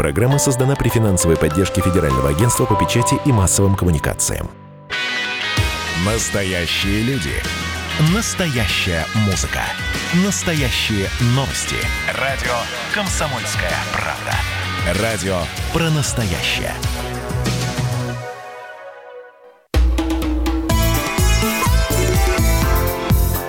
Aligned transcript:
Программа 0.00 0.38
создана 0.38 0.76
при 0.76 0.88
финансовой 0.88 1.36
поддержке 1.36 1.82
Федерального 1.82 2.30
агентства 2.30 2.64
по 2.64 2.74
печати 2.74 3.20
и 3.26 3.32
массовым 3.32 3.74
коммуникациям. 3.74 4.50
Настоящие 6.06 7.02
люди. 7.02 7.34
Настоящая 8.14 9.04
музыка. 9.26 9.60
Настоящие 10.24 11.06
новости. 11.36 11.76
Радио 12.18 12.54
«Комсомольская 12.94 13.74
правда». 13.92 15.02
Радио 15.02 15.42
про 15.74 15.90
настоящее. 15.90 16.72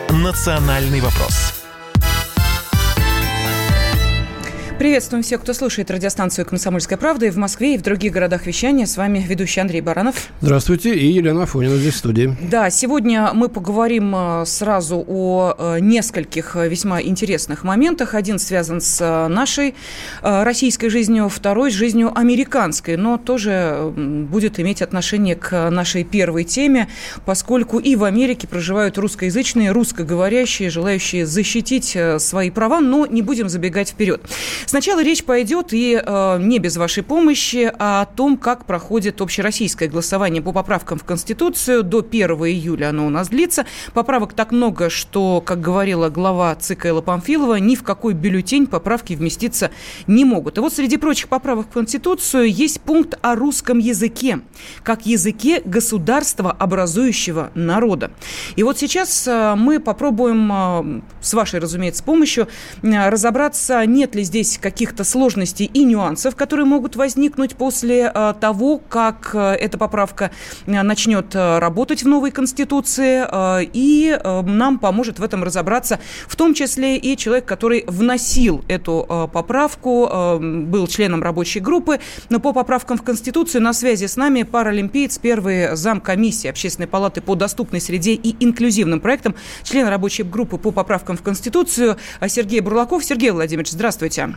«Национальный 0.10 1.00
вопрос» 1.00 1.21
Приветствуем 4.82 5.22
всех, 5.22 5.42
кто 5.42 5.54
слушает 5.54 5.92
радиостанцию 5.92 6.44
«Комсомольская 6.44 6.98
правда» 6.98 7.28
и 7.28 7.30
в 7.30 7.38
Москве, 7.38 7.76
и 7.76 7.78
в 7.78 7.84
других 7.84 8.12
городах 8.12 8.48
вещания. 8.48 8.88
С 8.88 8.98
вами 8.98 9.20
ведущий 9.20 9.60
Андрей 9.60 9.80
Баранов. 9.80 10.30
Здравствуйте, 10.42 10.96
и 10.96 11.06
Елена 11.06 11.44
Афонина 11.44 11.76
здесь 11.76 11.94
в 11.94 11.98
студии. 11.98 12.36
Да, 12.42 12.68
сегодня 12.72 13.30
мы 13.32 13.48
поговорим 13.48 14.12
э, 14.16 14.44
сразу 14.48 15.06
о 15.08 15.54
э, 15.56 15.80
нескольких 15.82 16.56
э, 16.56 16.68
весьма 16.68 17.00
интересных 17.00 17.64
моментах. 17.64 18.16
Один 18.16 18.40
связан 18.40 18.82
с 18.82 19.28
нашей 19.30 19.76
российской 20.24 20.90
жизнью, 20.90 21.30
второй 21.30 21.70
с 21.70 21.76
жизнью 21.76 22.12
американской, 22.16 22.98
но 22.98 23.20
тоже 23.20 23.94
будет 23.96 24.60
иметь 24.60 24.82
отношение 24.82 25.36
к 25.36 25.70
нашей 25.70 26.04
первой 26.04 26.44
теме, 26.44 26.88
поскольку 27.24 27.78
и 27.78 27.96
в 27.96 28.04
Америке 28.04 28.48
проживают 28.48 28.98
русскоязычные, 28.98 29.74
русскоговорящие, 29.74 30.72
желающие 30.72 31.28
защитить 31.28 31.96
свои 32.18 32.50
права, 32.50 32.80
но 32.80 33.06
не 33.06 33.22
будем 33.22 33.48
забегать 33.48 33.90
вперед. 33.90 34.22
Сначала 34.72 35.04
речь 35.04 35.26
пойдет 35.26 35.74
и 35.74 36.02
э, 36.02 36.38
не 36.40 36.58
без 36.58 36.78
вашей 36.78 37.04
помощи 37.04 37.70
а 37.78 38.04
о 38.04 38.06
том, 38.06 38.38
как 38.38 38.64
проходит 38.64 39.20
общероссийское 39.20 39.90
голосование 39.90 40.42
по 40.42 40.54
поправкам 40.54 40.98
в 40.98 41.04
Конституцию. 41.04 41.84
До 41.84 42.00
1 42.00 42.30
июля 42.46 42.92
оно 42.92 43.06
у 43.06 43.10
нас 43.10 43.28
длится. 43.28 43.66
Поправок 43.94 44.32
так 44.32 44.54
много, 44.54 44.90
что, 44.90 45.42
как 45.42 45.60
говорила 45.60 46.08
глава 46.08 46.56
ЦК 46.56 46.86
Элла 46.86 47.02
Памфилова, 47.02 47.56
ни 47.56 47.76
в 47.76 47.84
какой 47.84 48.14
бюллетень 48.14 48.66
поправки 48.66 49.12
вместиться 49.12 49.72
не 50.08 50.24
могут. 50.24 50.58
И 50.58 50.62
вот 50.62 50.74
среди 50.74 50.96
прочих 50.96 51.28
поправок 51.28 51.68
в 51.68 51.74
Конституцию 51.74 52.50
есть 52.50 52.80
пункт 52.80 53.20
о 53.22 53.36
русском 53.36 53.78
языке, 53.78 54.40
как 54.84 55.06
языке 55.06 55.62
государства 55.66 56.50
образующего 56.50 57.52
народа. 57.56 58.12
И 58.56 58.64
вот 58.64 58.80
сейчас 58.80 59.28
э, 59.28 59.56
мы 59.58 59.82
попробуем, 59.82 60.50
э, 60.50 61.02
с 61.20 61.34
вашей, 61.34 61.60
разумеется, 61.60 62.06
помощью, 62.06 62.48
э, 62.84 63.10
разобраться, 63.10 63.86
нет 63.86 64.16
ли 64.16 64.24
здесь 64.24 64.61
каких-то 64.62 65.04
сложностей 65.04 65.66
и 65.66 65.84
нюансов, 65.84 66.36
которые 66.36 66.66
могут 66.66 66.96
возникнуть 66.96 67.56
после 67.56 68.12
э, 68.14 68.34
того, 68.40 68.78
как 68.78 69.32
э, 69.34 69.56
эта 69.56 69.78
поправка 69.78 70.32
э, 70.66 70.82
начнет 70.82 71.36
работать 71.36 72.04
в 72.04 72.08
новой 72.08 72.32
Конституции. 72.32 73.26
И 73.74 74.18
нам 74.24 74.78
поможет 74.80 75.20
в 75.20 75.24
этом 75.24 75.44
разобраться 75.44 76.00
в 76.28 76.36
том 76.36 76.54
числе 76.54 76.98
и 76.98 77.18
человек, 77.18 77.46
который 77.46 77.84
вносил 77.88 78.64
эту 78.68 79.30
поправку, 79.34 80.38
был 80.40 80.88
членом 80.88 81.24
рабочей 81.24 81.60
группы. 81.60 82.00
Но 82.30 82.40
по 82.40 82.54
поправкам 82.54 82.98
в 82.98 83.04
Конституцию 83.04 83.64
на 83.64 83.74
связи 83.74 84.06
с 84.06 84.16
нами 84.16 84.44
паралимпиец, 84.44 85.18
первый 85.18 85.76
зам 85.76 86.00
комиссии 86.00 86.48
Общественной 86.48 86.88
палаты 86.88 87.22
по 87.22 87.36
доступной 87.36 87.82
среде 87.82 88.14
и 88.14 88.36
инклюзивным 88.44 89.00
проектам, 89.00 89.36
член 89.64 89.88
рабочей 89.88 90.24
группы 90.24 90.58
по 90.58 90.72
поправкам 90.72 91.18
в 91.18 91.24
Конституцию 91.24 91.98
Сергей 92.28 92.60
Бурлаков. 92.60 93.04
Сергей 93.04 93.32
Владимирович, 93.32 93.72
здравствуйте. 93.72 94.36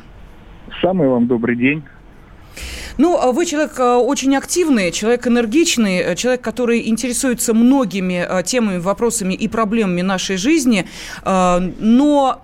Самый 0.81 1.09
вам 1.09 1.27
добрый 1.27 1.57
день. 1.57 1.83
Ну, 2.97 3.19
а 3.19 3.33
вы 3.33 3.45
человек 3.47 3.79
а, 3.79 3.99
очень 3.99 4.37
активный, 4.37 4.93
человек 4.93 5.27
энергичный, 5.27 5.99
э, 5.99 6.15
человек, 6.15 6.43
который 6.43 6.89
интересуется 6.89 7.53
многими 7.53 8.25
а, 8.25 8.43
темами, 8.43 8.79
вопросами 8.79 9.35
и 9.35 9.49
проблемами 9.49 10.03
нашей 10.03 10.37
жизни, 10.37 10.87
но 11.25 12.41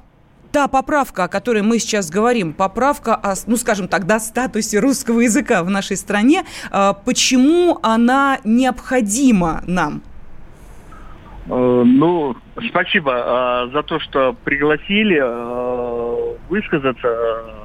та 0.51 0.67
поправка, 0.67 1.25
о 1.25 1.29
которой 1.29 1.63
мы 1.63 1.79
сейчас 1.79 2.11
говорим, 2.11 2.53
поправка 2.53 3.15
о, 3.15 3.35
ну, 3.47 3.57
скажем 3.57 3.87
так, 3.87 4.07
да, 4.07 4.19
статусе 4.19 4.81
русского 4.81 5.21
языка 5.21 5.63
в 5.63 5.71
нашей 5.71 5.97
стране, 5.97 6.45
почему 7.05 7.79
она 7.83 8.39
необходима 8.43 9.63
нам? 9.69 10.03
Э, 11.47 11.83
ну, 11.85 12.37
спасибо 12.69 13.69
за 13.73 13.83
то, 13.85 14.01
что 14.01 14.37
пригласили 14.45 15.21
э, 15.23 16.37
высказаться 16.49 17.60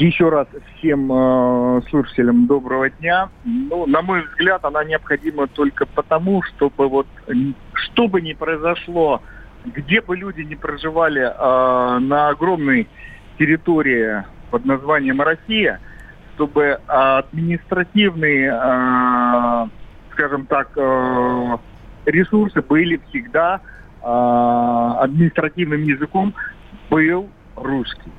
еще 0.00 0.28
раз 0.28 0.46
всем 0.78 1.10
э, 1.10 1.82
слушателям 1.88 2.46
доброго 2.46 2.90
дня. 2.90 3.28
Ну, 3.44 3.86
на 3.86 4.02
мой 4.02 4.22
взгляд, 4.26 4.64
она 4.64 4.84
необходима 4.84 5.46
только 5.46 5.86
потому, 5.86 6.42
чтобы 6.42 6.88
вот 6.88 7.06
что 7.74 8.08
бы 8.08 8.20
ни 8.20 8.32
произошло, 8.32 9.22
где 9.64 10.00
бы 10.00 10.16
люди 10.16 10.42
не 10.42 10.56
проживали 10.56 11.22
э, 11.22 11.98
на 11.98 12.28
огромной 12.28 12.88
территории 13.38 14.24
под 14.50 14.64
названием 14.64 15.20
Россия, 15.20 15.80
чтобы 16.34 16.78
административные, 16.86 18.52
э, 18.52 19.66
скажем 20.12 20.46
так, 20.46 20.70
э, 20.76 21.56
ресурсы 22.06 22.62
были 22.62 23.00
всегда 23.08 23.60
э, 24.02 24.06
административным 24.06 25.82
языком 25.82 26.34
был 26.90 27.28
русский. 27.56 28.12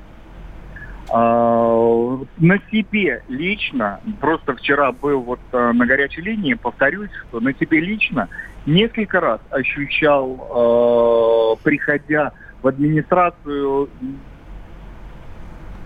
А, 1.08 2.18
на 2.38 2.58
себе 2.70 3.22
лично, 3.28 4.00
просто 4.20 4.54
вчера 4.56 4.90
был 4.92 5.20
вот 5.20 5.40
а, 5.52 5.72
на 5.72 5.86
горячей 5.86 6.22
линии, 6.22 6.54
повторюсь, 6.54 7.10
что 7.28 7.40
на 7.40 7.54
себе 7.54 7.80
лично 7.80 8.28
несколько 8.66 9.20
раз 9.20 9.40
ощущал, 9.50 10.48
а, 10.50 11.56
приходя 11.62 12.32
в 12.62 12.66
администрацию, 12.68 13.88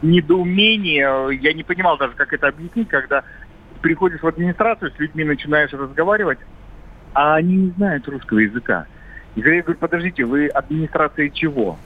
недоумение, 0.02 1.38
я 1.42 1.52
не 1.52 1.62
понимал 1.62 1.98
даже, 1.98 2.14
как 2.14 2.32
это 2.32 2.48
объяснить, 2.48 2.88
когда 2.88 3.22
приходишь 3.82 4.22
в 4.22 4.26
администрацию, 4.26 4.90
с 4.90 4.98
людьми 4.98 5.24
начинаешь 5.24 5.72
разговаривать, 5.72 6.38
а 7.12 7.34
они 7.34 7.56
не 7.56 7.70
знают 7.72 8.08
русского 8.08 8.38
языка. 8.38 8.86
И 9.34 9.40
я 9.40 9.62
говорю, 9.62 9.78
подождите, 9.78 10.24
вы 10.24 10.48
администрация 10.48 11.28
чего? 11.28 11.78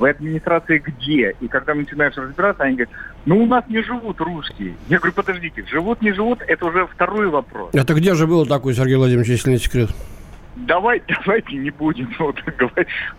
В 0.00 0.04
администрации 0.04 0.78
где? 0.78 1.36
И 1.40 1.48
когда 1.48 1.74
начинаешь 1.74 2.16
разбираться, 2.16 2.64
они 2.64 2.76
говорят, 2.76 2.94
ну 3.26 3.42
у 3.42 3.46
нас 3.46 3.64
не 3.68 3.82
живут 3.82 4.20
русские. 4.20 4.74
Я 4.88 4.98
говорю, 4.98 5.12
подождите, 5.12 5.64
живут, 5.70 6.00
не 6.00 6.12
живут, 6.12 6.40
это 6.46 6.66
уже 6.66 6.86
второй 6.86 7.28
вопрос. 7.28 7.70
Это 7.74 7.92
где 7.94 8.14
же 8.14 8.26
было 8.26 8.46
такое, 8.46 8.74
Сергей 8.74 8.96
Владимирович, 8.96 9.28
если 9.28 9.50
не 9.50 9.58
секрет? 9.58 9.90
Давай, 10.56 11.02
давайте 11.26 11.56
не 11.56 11.70
будем 11.70 12.08
вот, 12.18 12.36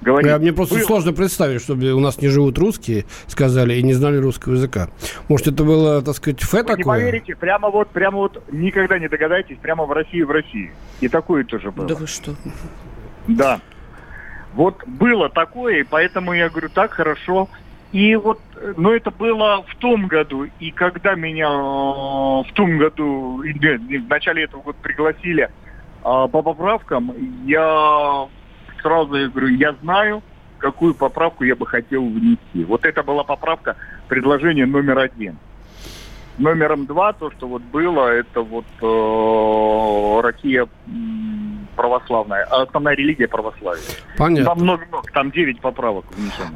говорить. 0.01 0.29
Я, 0.29 0.39
мне 0.39 0.51
просто 0.53 0.75
было. 0.75 0.83
сложно 0.83 1.13
представить, 1.13 1.61
чтобы 1.61 1.91
у 1.91 1.99
нас 1.99 2.19
не 2.19 2.27
живут 2.27 2.57
русские, 2.57 3.05
сказали, 3.27 3.75
и 3.75 3.83
не 3.83 3.93
знали 3.93 4.17
русского 4.17 4.53
языка. 4.53 4.89
Может, 5.29 5.47
это 5.47 5.63
было, 5.63 6.01
так 6.01 6.15
сказать, 6.15 6.41
фе 6.41 6.63
такое? 6.63 6.77
не 6.77 6.83
поверите, 6.83 7.35
прямо 7.35 7.69
вот, 7.69 7.89
прямо 7.89 8.17
вот, 8.17 8.43
никогда 8.51 8.97
не 8.97 9.07
догадаетесь, 9.07 9.57
прямо 9.61 9.85
в 9.85 9.91
России, 9.91 10.23
в 10.23 10.31
России. 10.31 10.71
И 10.99 11.07
такое 11.07 11.43
тоже 11.43 11.71
было. 11.71 11.87
Да 11.87 11.95
вы 11.95 12.07
что? 12.07 12.35
Да. 13.27 13.61
Вот 14.53 14.85
было 14.85 15.29
такое, 15.29 15.79
и 15.79 15.83
поэтому 15.83 16.33
я 16.33 16.49
говорю, 16.49 16.69
так 16.69 16.91
хорошо. 16.91 17.49
И 17.91 18.15
вот, 18.15 18.39
но 18.77 18.93
это 18.93 19.11
было 19.11 19.63
в 19.67 19.75
том 19.75 20.07
году, 20.07 20.47
и 20.59 20.71
когда 20.71 21.15
меня 21.15 21.47
э, 21.47 22.49
в 22.49 22.53
том 22.53 22.77
году, 22.77 23.43
в 23.43 24.09
начале 24.09 24.43
этого 24.43 24.61
года 24.61 24.77
пригласили 24.81 25.43
э, 25.43 25.49
по 26.01 26.27
поправкам, 26.27 27.13
я 27.45 28.27
сразу 28.81 29.15
я 29.15 29.27
говорю, 29.27 29.47
я 29.47 29.73
знаю, 29.81 30.23
какую 30.57 30.95
поправку 30.95 31.43
я 31.43 31.55
бы 31.55 31.65
хотел 31.65 32.05
внести. 32.05 32.63
Вот 32.63 32.85
это 32.85 33.03
была 33.03 33.23
поправка, 33.23 33.75
предложение 34.07 34.65
номер 34.65 34.99
один. 34.99 35.37
Номером 36.37 36.85
два, 36.85 37.11
то, 37.11 37.29
что 37.31 37.47
вот 37.47 37.61
было, 37.61 38.07
это 38.07 38.41
вот 38.41 38.65
э, 38.81 40.21
Россия 40.21 40.67
православная, 41.75 42.47
а 42.49 42.63
основная 42.63 42.95
религия 42.95 43.27
православие. 43.27 43.83
Понятно. 44.17 44.45
Там 44.45 44.63
много-много, 44.63 45.07
там 45.13 45.31
9 45.31 45.61
поправок. 45.61 46.05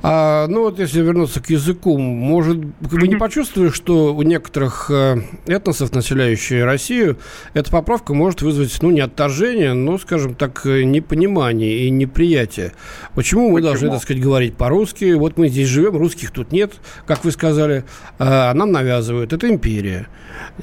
А, 0.03 0.47
ну 0.47 0.63
вот 0.63 0.79
если 0.79 1.01
вернуться 1.01 1.41
к 1.41 1.49
языку, 1.49 1.97
может, 1.97 2.57
вы 2.79 3.07
не 3.07 3.15
почувствовали, 3.17 3.69
что 3.69 4.13
у 4.13 4.21
некоторых 4.21 4.89
э, 4.91 5.17
этносов, 5.47 5.93
населяющих 5.93 6.63
Россию, 6.63 7.17
эта 7.53 7.71
поправка 7.71 8.13
может 8.13 8.41
вызвать, 8.41 8.77
ну, 8.81 8.91
не 8.91 9.01
отторжение, 9.01 9.73
но, 9.73 9.97
скажем 9.97 10.35
так, 10.35 10.65
э, 10.65 10.83
непонимание 10.83 11.79
и 11.79 11.89
неприятие. 11.89 12.73
Почему 13.13 13.49
мы 13.49 13.55
Почему? 13.55 13.69
должны, 13.69 13.89
так 13.89 14.01
сказать, 14.01 14.21
говорить 14.21 14.57
по-русски? 14.57 15.13
Вот 15.13 15.37
мы 15.37 15.49
здесь 15.49 15.67
живем, 15.67 15.97
русских 15.97 16.31
тут 16.31 16.51
нет, 16.51 16.73
как 17.05 17.23
вы 17.23 17.31
сказали, 17.31 17.83
а 18.19 18.53
нам 18.53 18.71
навязывают. 18.71 19.33
Это 19.33 19.49
империя. 19.49 20.07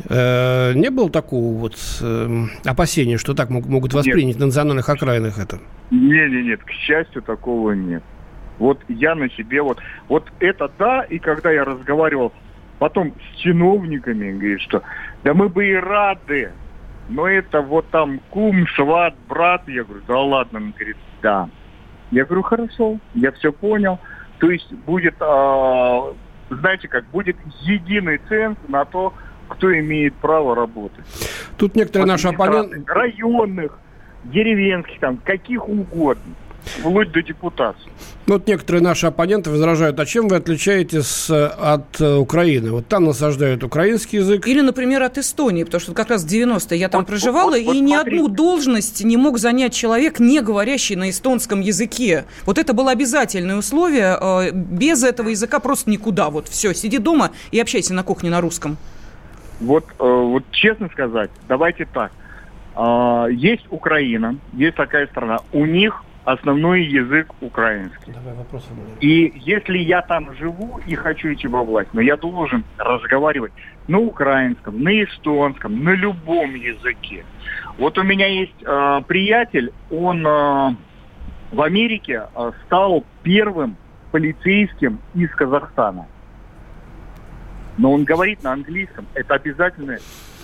Э, 0.08 0.72
не 0.74 0.90
было 0.90 1.10
такого 1.10 1.56
вот 1.56 1.76
эм, 2.00 2.50
опасения, 2.64 3.18
что 3.18 3.34
так 3.34 3.50
могут 3.50 3.94
воспринять 3.94 4.38
на 4.42 4.46
национальных 4.46 4.88
окраинах 4.88 5.38
это? 5.38 5.58
Нет, 5.90 6.30
нет, 6.30 6.44
нет, 6.44 6.64
к 6.64 6.70
счастью, 6.70 7.22
такого 7.22 7.72
нет. 7.72 8.02
Вот 8.58 8.78
я 8.88 9.14
на 9.14 9.28
себе 9.30 9.62
вот, 9.62 9.78
вот 10.08 10.30
это 10.40 10.70
да, 10.78 11.02
и 11.02 11.18
когда 11.18 11.50
я 11.50 11.64
разговаривал 11.64 12.32
потом 12.78 13.12
с 13.12 13.38
чиновниками, 13.38 14.32
говорит, 14.32 14.60
что 14.60 14.82
да 15.24 15.34
мы 15.34 15.48
бы 15.48 15.66
и 15.66 15.74
рады, 15.74 16.50
но 17.08 17.28
это 17.28 17.60
вот 17.60 17.88
там 17.90 18.20
кум, 18.30 18.66
сват, 18.74 19.14
брат. 19.28 19.68
Я 19.68 19.84
говорю, 19.84 20.02
да 20.06 20.18
ладно, 20.18 20.58
он 20.58 20.70
говорит, 20.72 20.96
да. 21.22 21.48
Я 22.10 22.24
говорю, 22.24 22.42
хорошо, 22.42 22.98
я 23.14 23.32
все 23.32 23.52
понял. 23.52 23.98
То 24.38 24.50
есть 24.50 24.72
будет, 24.72 25.14
э, 25.20 26.00
знаете 26.50 26.88
как, 26.88 27.04
будет 27.06 27.36
единый 27.60 28.20
ценз 28.28 28.56
на 28.68 28.84
то, 28.84 29.14
кто 29.48 29.72
имеет 29.78 30.14
право 30.14 30.54
работать. 30.54 31.04
Тут 31.56 31.74
некоторые 31.74 32.06
наши 32.06 32.28
оппоненты... 32.28 32.82
Районных, 32.86 33.78
деревенских, 34.24 34.98
там, 35.00 35.18
каких 35.18 35.68
угодно 35.68 36.34
вплоть 36.64 37.10
до 37.12 37.22
депутации. 37.22 37.90
Ну, 38.26 38.34
вот 38.34 38.46
некоторые 38.46 38.82
наши 38.82 39.06
оппоненты 39.06 39.50
возражают, 39.50 39.98
а 39.98 40.06
чем 40.06 40.28
вы 40.28 40.36
отличаетесь 40.36 41.28
э, 41.28 41.46
от 41.46 42.00
э, 42.00 42.16
Украины? 42.16 42.70
Вот 42.70 42.86
там 42.86 43.04
насаждают 43.04 43.64
украинский 43.64 44.18
язык. 44.18 44.46
Или, 44.46 44.60
например, 44.60 45.02
от 45.02 45.18
Эстонии, 45.18 45.64
потому 45.64 45.80
что 45.80 45.92
как 45.92 46.10
раз 46.10 46.22
в 46.22 46.28
90-е 46.28 46.78
я 46.78 46.88
там 46.88 47.00
вот, 47.00 47.08
проживала, 47.08 47.50
вот, 47.50 47.64
вот, 47.64 47.74
и 47.74 47.80
ни 47.80 47.94
одну 47.94 48.28
должность 48.28 49.02
не 49.04 49.16
мог 49.16 49.38
занять 49.38 49.74
человек, 49.74 50.20
не 50.20 50.40
говорящий 50.40 50.94
на 50.94 51.10
эстонском 51.10 51.60
языке. 51.60 52.24
Вот 52.46 52.58
это 52.58 52.72
было 52.74 52.92
обязательное 52.92 53.56
условие. 53.56 54.16
Э, 54.20 54.50
без 54.52 55.02
этого 55.02 55.30
языка 55.30 55.58
просто 55.58 55.90
никуда. 55.90 56.30
Вот 56.30 56.48
все, 56.48 56.74
сиди 56.74 56.98
дома 56.98 57.32
и 57.50 57.58
общайся 57.58 57.92
на 57.92 58.04
кухне 58.04 58.30
на 58.30 58.40
русском. 58.40 58.76
Вот, 59.60 59.84
вот 59.98 60.42
честно 60.50 60.88
сказать, 60.88 61.30
давайте 61.48 61.84
так. 61.84 62.10
Есть 63.30 63.66
Украина, 63.70 64.36
есть 64.54 64.76
такая 64.76 65.06
страна. 65.08 65.40
У 65.52 65.66
них 65.66 66.02
основной 66.24 66.84
язык 66.84 67.32
украинский. 67.40 68.12
Давай 68.12 68.34
вопросы 68.34 68.68
И 69.00 69.32
если 69.36 69.78
я 69.78 70.02
там 70.02 70.32
живу 70.36 70.80
и 70.86 70.94
хочу 70.94 71.32
идти 71.32 71.48
во 71.48 71.64
власть, 71.64 71.90
но 71.92 72.00
я 72.00 72.16
должен 72.16 72.64
разговаривать 72.78 73.52
на 73.88 73.98
украинском, 73.98 74.82
на 74.82 75.02
эстонском, 75.02 75.82
на 75.82 75.90
любом 75.90 76.54
языке. 76.54 77.24
Вот 77.78 77.98
у 77.98 78.02
меня 78.02 78.26
есть 78.26 78.62
э, 78.62 79.02
приятель, 79.06 79.72
он 79.90 80.26
э, 80.26 80.76
в 81.50 81.60
Америке 81.60 82.22
э, 82.34 82.52
стал 82.66 83.04
первым 83.22 83.76
полицейским 84.12 85.00
из 85.14 85.30
Казахстана. 85.30 86.06
Но 87.78 87.92
он 87.92 88.04
говорит 88.04 88.42
на 88.42 88.52
английском, 88.52 89.06
это 89.14 89.34
обязательно. 89.34 89.96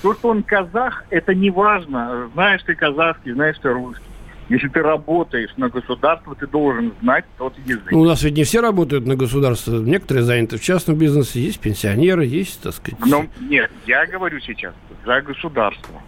То, 0.03 0.15
что 0.15 0.29
он 0.29 0.43
казах, 0.43 1.05
это 1.11 1.35
не 1.35 1.51
важно. 1.51 2.31
Знаешь 2.35 2.63
ты 2.63 2.75
казахский, 2.75 3.33
знаешь 3.33 3.57
ты 3.61 3.71
русский. 3.71 4.05
Если 4.49 4.69
ты 4.69 4.81
работаешь 4.81 5.51
на 5.59 5.69
государство, 5.69 6.35
ты 6.35 6.47
должен 6.47 6.95
знать 7.03 7.27
тот 7.37 7.55
язык. 7.67 7.91
Ну, 7.91 8.01
у 8.01 8.05
нас 8.07 8.23
ведь 8.23 8.35
не 8.35 8.45
все 8.45 8.61
работают 8.61 9.07
на 9.07 9.15
государство. 9.15 9.79
Некоторые 9.79 10.25
заняты 10.25 10.57
в 10.57 10.63
частном 10.63 10.97
бизнесе, 10.97 11.41
есть 11.41 11.61
пенсионеры, 11.61 12.25
есть, 12.25 12.63
так 12.63 12.73
сказать... 12.73 12.99
Но, 13.05 13.27
нет, 13.41 13.71
я 13.87 14.07
говорю 14.07 14.41
сейчас 14.41 14.73
за 15.05 15.21
государство. 15.21 16.01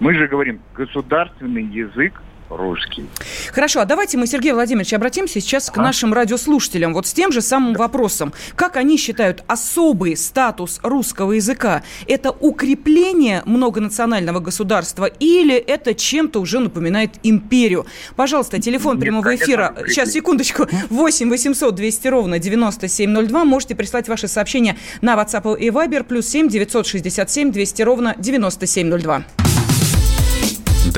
Мы 0.00 0.14
же 0.14 0.28
говорим, 0.28 0.60
государственный 0.74 1.64
язык 1.64 2.20
русский. 2.50 3.06
Хорошо, 3.52 3.80
а 3.80 3.84
давайте 3.84 4.18
мы, 4.18 4.26
Сергей 4.26 4.52
Владимирович, 4.52 4.92
обратимся 4.92 5.40
сейчас 5.40 5.70
к 5.70 5.76
нашим 5.76 6.12
радиослушателям 6.12 6.94
вот 6.94 7.06
с 7.06 7.12
тем 7.12 7.32
же 7.32 7.40
самым 7.40 7.74
вопросом. 7.74 8.32
Как 8.54 8.76
они 8.76 8.96
считают 8.96 9.42
особый 9.46 10.16
статус 10.16 10.80
русского 10.82 11.32
языка? 11.32 11.82
Это 12.06 12.30
укрепление 12.30 13.42
многонационального 13.44 14.40
государства 14.40 15.06
или 15.06 15.54
это 15.54 15.94
чем-то 15.94 16.40
уже 16.40 16.58
напоминает 16.58 17.12
империю? 17.22 17.86
Пожалуйста, 18.16 18.60
телефон 18.60 18.94
Нет, 18.94 19.02
прямого 19.02 19.34
эфира. 19.34 19.74
Сейчас, 19.86 20.12
секундочку. 20.12 20.66
8 20.90 21.30
800 21.30 21.74
200 21.74 22.08
ровно 22.08 22.38
9702. 22.38 23.44
Можете 23.44 23.74
прислать 23.74 24.08
ваши 24.08 24.28
сообщения 24.28 24.76
на 25.00 25.14
WhatsApp 25.14 25.58
и 25.58 25.68
Viber. 25.68 26.04
Плюс 26.04 26.26
7 26.28 26.48
967 26.48 27.52
200 27.52 27.82
ровно 27.82 28.14
9702. 28.18 29.24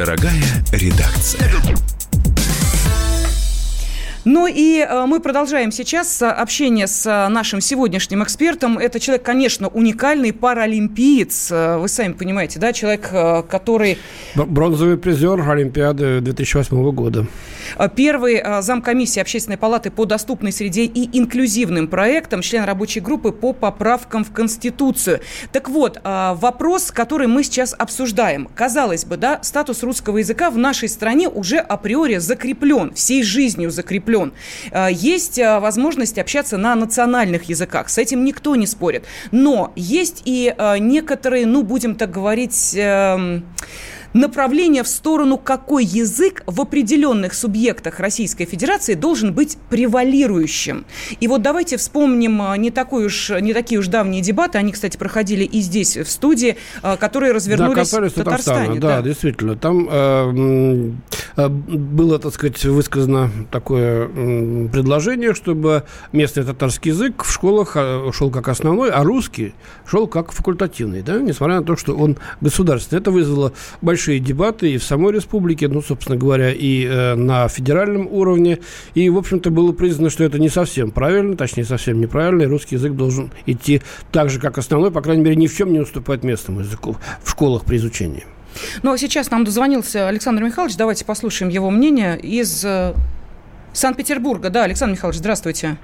Дорогая 0.01 0.65
редакция. 0.73 2.00
Ну 4.27 4.47
и 4.47 4.87
э, 4.87 5.07
мы 5.07 5.19
продолжаем 5.21 5.73
сейчас 5.73 6.21
общение 6.21 6.87
с 6.87 7.07
э, 7.07 7.29
нашим 7.29 7.63
сегодняшним 7.63 8.23
экспертом. 8.23 8.77
Это 8.77 9.01
человек, 9.01 9.25
конечно, 9.25 9.69
уникальный 9.69 10.35
паралимпиец. 10.35 11.51
Э, 11.51 11.79
вы 11.79 11.89
сами 11.89 12.13
понимаете, 12.13 12.59
да, 12.59 12.75
человек, 12.75 13.09
который... 13.49 13.97
Бронзовый 14.35 14.99
призер 14.99 15.41
Олимпиады 15.49 16.21
2008 16.21 16.91
года. 16.93 17.27
Первый 17.97 18.43
замкомиссии 18.61 19.21
Общественной 19.21 19.57
палаты 19.57 19.91
по 19.91 20.05
доступной 20.05 20.53
среде 20.53 20.85
и 20.85 21.19
инклюзивным 21.19 21.89
проектам, 21.89 22.43
член 22.43 22.65
рабочей 22.65 23.01
группы 23.01 23.33
по 23.33 23.53
поправкам 23.55 24.25
в 24.25 24.33
Конституцию. 24.33 25.21
Так 25.53 25.69
вот, 25.69 26.01
вопрос, 26.05 26.91
который 26.91 27.27
мы 27.27 27.43
сейчас 27.43 27.75
обсуждаем. 27.79 28.49
Казалось 28.55 29.05
бы, 29.05 29.17
да, 29.17 29.39
статус 29.43 29.83
русского 29.83 30.19
языка 30.19 30.51
в 30.51 30.59
нашей 30.59 30.89
стране 30.89 31.29
уже 31.29 31.59
априори 31.59 32.17
закреплен, 32.17 32.93
всей 32.95 33.23
жизнью 33.23 33.71
закреплен 33.71 34.10
закреплен. 34.11 34.33
Э, 34.73 34.89
есть 34.91 35.39
э, 35.39 35.59
возможность 35.61 36.19
общаться 36.19 36.59
на 36.59 36.75
национальных 36.75 37.45
языках. 37.45 37.89
С 37.89 37.99
этим 37.99 38.25
никто 38.25 38.57
не 38.57 38.67
спорит. 38.67 39.05
Но 39.33 39.73
есть 39.77 40.23
и 40.25 40.55
э, 40.57 40.79
некоторые, 40.79 41.47
ну, 41.47 41.63
будем 41.63 41.95
так 41.95 42.11
говорить, 42.11 42.75
эм, 42.77 43.45
направление 44.13 44.83
в 44.83 44.89
сторону, 44.89 45.39
какой 45.39 45.85
язык 45.85 46.43
в 46.47 46.61
определенных 46.61 47.35
субъектах 47.35 48.01
Российской 48.01 48.45
Федерации 48.45 48.95
должен 48.95 49.33
быть 49.33 49.57
превалирующим. 49.69 50.85
И 51.21 51.29
вот 51.29 51.43
давайте 51.43 51.77
вспомним 51.77 52.43
а, 52.43 52.57
не, 52.57 52.71
такой 52.71 53.07
уж, 53.07 53.31
не 53.31 53.55
такие 53.55 53.79
уж 53.79 53.89
давние 53.89 54.23
дебаты, 54.23 54.59
они, 54.59 54.73
кстати, 54.73 54.97
проходили 54.97 55.45
и 55.45 55.61
здесь, 55.61 55.97
в 55.97 56.11
студии, 56.11 56.57
а, 56.83 56.97
которые 56.97 57.33
развернулись 57.33 57.91
да, 57.91 58.09
в 58.09 58.11
Татарстане. 58.13 58.81
Да, 58.81 58.97
да, 58.97 59.03
действительно. 59.03 59.57
Там 59.57 59.89
э, 59.91 60.93
э, 61.37 61.49
было, 61.49 62.19
так 62.19 62.35
сказать, 62.35 62.65
высказано 62.65 63.31
такое 63.51 64.09
э, 64.09 64.69
предложение, 64.73 65.35
чтобы 65.35 65.85
местный 66.13 66.45
татарский 66.45 66.91
язык 66.91 67.25
в 67.25 67.33
школах 67.33 67.73
э, 67.77 68.11
шел 68.13 68.31
как 68.31 68.49
основной, 68.49 68.91
а 68.91 69.03
русский 69.03 69.55
шел 69.87 70.07
как 70.07 70.33
факультативный, 70.33 71.03
да, 71.03 71.19
несмотря 71.19 71.61
на 71.61 71.67
то, 71.67 71.77
что 71.77 71.97
он 71.97 72.17
государственный. 72.41 73.01
Это 73.01 73.11
вызвало 73.11 73.53
большое 73.81 74.00
большие 74.01 74.19
дебаты 74.19 74.73
и 74.73 74.79
в 74.79 74.83
самой 74.83 75.13
республике, 75.13 75.69
ну, 75.69 75.83
собственно 75.83 76.17
говоря, 76.17 76.53
и 76.53 76.87
э, 76.87 77.15
на 77.17 77.49
федеральном 77.49 78.07
уровне. 78.07 78.59
И, 78.95 79.11
в 79.11 79.19
общем-то, 79.19 79.51
было 79.51 79.73
признано, 79.73 80.09
что 80.09 80.25
это 80.25 80.39
не 80.39 80.49
совсем 80.49 80.91
правильно, 80.91 81.37
точнее, 81.37 81.65
совсем 81.65 82.01
неправильно, 82.01 82.45
и 82.45 82.47
русский 82.47 82.77
язык 82.77 82.95
должен 82.95 83.31
идти 83.45 83.83
так 84.11 84.31
же, 84.31 84.41
как 84.41 84.57
основной, 84.57 84.91
по 84.91 85.03
крайней 85.03 85.23
мере, 85.23 85.37
ни 85.37 85.49
в 85.49 85.55
чем 85.55 85.71
не 85.71 85.81
уступать 85.81 86.25
местному 86.25 86.61
языку 86.61 86.97
в 87.23 87.31
школах 87.31 87.67
при 87.67 87.77
изучении. 87.77 88.25
Ну, 88.83 88.93
а 88.93 88.97
сейчас 88.97 89.31
нам 89.31 89.45
дозвонился 89.45 90.09
Александр 90.09 90.45
Михайлович. 90.45 90.77
Давайте 90.79 91.05
послушаем 91.05 91.51
его 91.51 91.69
мнение 91.69 92.19
из 92.19 92.65
э, 92.65 92.95
Санкт-Петербурга. 93.75 94.49
Да, 94.49 94.65
Александр 94.65 94.95
Михайлович, 94.95 95.19
здравствуйте. 95.19 95.77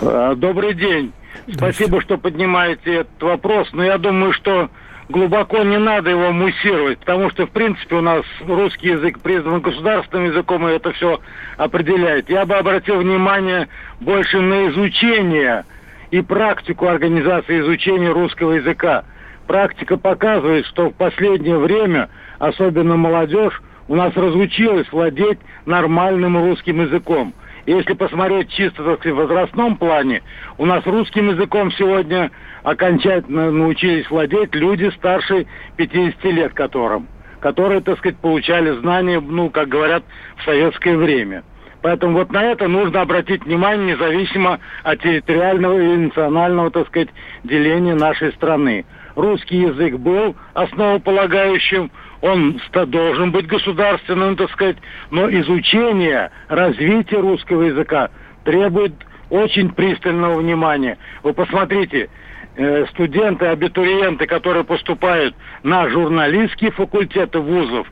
А, 0.00 0.36
добрый 0.36 0.74
день. 0.74 1.12
Спасибо, 1.52 2.00
что 2.00 2.16
поднимаете 2.16 3.00
этот 3.00 3.22
вопрос. 3.22 3.70
Но 3.72 3.82
я 3.82 3.98
думаю, 3.98 4.32
что 4.34 4.70
глубоко 5.08 5.62
не 5.62 5.78
надо 5.78 6.10
его 6.10 6.32
муссировать, 6.32 6.98
потому 6.98 7.30
что, 7.30 7.46
в 7.46 7.50
принципе, 7.50 7.96
у 7.96 8.00
нас 8.00 8.24
русский 8.46 8.88
язык 8.88 9.20
признан 9.20 9.60
государственным 9.60 10.26
языком, 10.26 10.66
и 10.66 10.72
это 10.72 10.92
все 10.92 11.20
определяет. 11.56 12.28
Я 12.28 12.44
бы 12.44 12.54
обратил 12.54 12.98
внимание 12.98 13.68
больше 14.00 14.40
на 14.40 14.68
изучение 14.68 15.64
и 16.10 16.20
практику 16.20 16.86
организации 16.86 17.60
изучения 17.60 18.10
русского 18.10 18.52
языка. 18.52 19.04
Практика 19.46 19.96
показывает, 19.96 20.66
что 20.66 20.90
в 20.90 20.94
последнее 20.94 21.58
время, 21.58 22.08
особенно 22.38 22.96
молодежь, 22.96 23.62
у 23.88 23.94
нас 23.94 24.12
разучилась 24.16 24.90
владеть 24.90 25.38
нормальным 25.64 26.36
русским 26.36 26.80
языком– 26.80 27.32
если 27.66 27.94
посмотреть 27.94 28.50
чисто 28.50 28.84
так 28.84 29.00
сказать, 29.00 29.16
в 29.16 29.20
возрастном 29.20 29.76
плане, 29.76 30.22
у 30.56 30.66
нас 30.66 30.86
русским 30.86 31.30
языком 31.30 31.72
сегодня 31.72 32.30
окончательно 32.62 33.50
научились 33.50 34.08
владеть 34.08 34.54
люди 34.54 34.90
старше 34.96 35.46
50 35.76 36.24
лет 36.24 36.54
которым, 36.54 37.08
которые, 37.40 37.80
так 37.80 37.98
сказать, 37.98 38.18
получали 38.18 38.70
знания, 38.78 39.20
ну, 39.20 39.50
как 39.50 39.68
говорят, 39.68 40.04
в 40.36 40.44
советское 40.44 40.96
время. 40.96 41.42
Поэтому 41.82 42.18
вот 42.18 42.32
на 42.32 42.42
это 42.42 42.66
нужно 42.66 43.02
обратить 43.02 43.44
внимание, 43.44 43.94
независимо 43.94 44.58
от 44.82 45.00
территориального 45.02 45.78
и 45.78 45.96
национального, 45.96 46.70
так 46.70 46.88
сказать, 46.88 47.10
деления 47.44 47.94
нашей 47.94 48.32
страны. 48.32 48.84
Русский 49.14 49.58
язык 49.58 49.94
был 49.94 50.34
основополагающим, 50.54 51.90
он 52.20 52.60
должен 52.86 53.30
быть 53.30 53.46
государственным, 53.46 54.36
так 54.36 54.50
сказать, 54.50 54.76
но 55.10 55.28
изучение, 55.30 56.30
развитие 56.48 57.20
русского 57.20 57.62
языка 57.62 58.10
требует 58.44 58.94
очень 59.30 59.70
пристального 59.70 60.38
внимания. 60.38 60.98
Вы 61.22 61.34
посмотрите, 61.34 62.08
э, 62.56 62.86
студенты, 62.90 63.46
абитуриенты, 63.46 64.26
которые 64.26 64.64
поступают 64.64 65.34
на 65.62 65.88
журналистские 65.88 66.70
факультеты 66.70 67.38
вузов, 67.40 67.86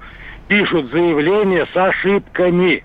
пишут 0.49 0.91
заявления 0.91 1.67
с 1.73 1.77
ошибками. 1.77 2.85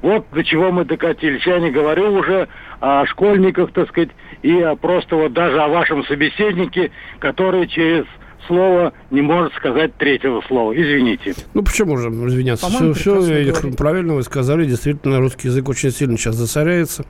Вот 0.00 0.26
до 0.32 0.42
чего 0.42 0.72
мы 0.72 0.84
докатились. 0.84 1.46
Я 1.46 1.60
не 1.60 1.70
говорю 1.70 2.14
уже 2.14 2.48
о 2.80 3.06
школьниках, 3.06 3.72
так 3.72 3.88
сказать, 3.88 4.10
и 4.42 4.74
просто 4.80 5.16
вот 5.16 5.32
даже 5.32 5.60
о 5.60 5.68
вашем 5.68 6.04
собеседнике, 6.06 6.90
который 7.20 7.68
через 7.68 8.04
слово 8.46 8.92
не 9.10 9.20
может 9.20 9.52
сказать 9.54 9.96
третьего 9.96 10.42
слова. 10.46 10.72
Извините. 10.72 11.34
Ну, 11.54 11.62
почему 11.62 11.96
же 11.96 12.08
извиняться? 12.08 12.66
Все, 12.66 12.92
все 12.94 13.72
правильно 13.76 14.14
вы 14.14 14.22
сказали. 14.22 14.64
Действительно, 14.64 15.18
русский 15.18 15.48
язык 15.48 15.68
очень 15.68 15.90
сильно 15.90 16.16
сейчас 16.16 16.36
засоряется. 16.36 17.04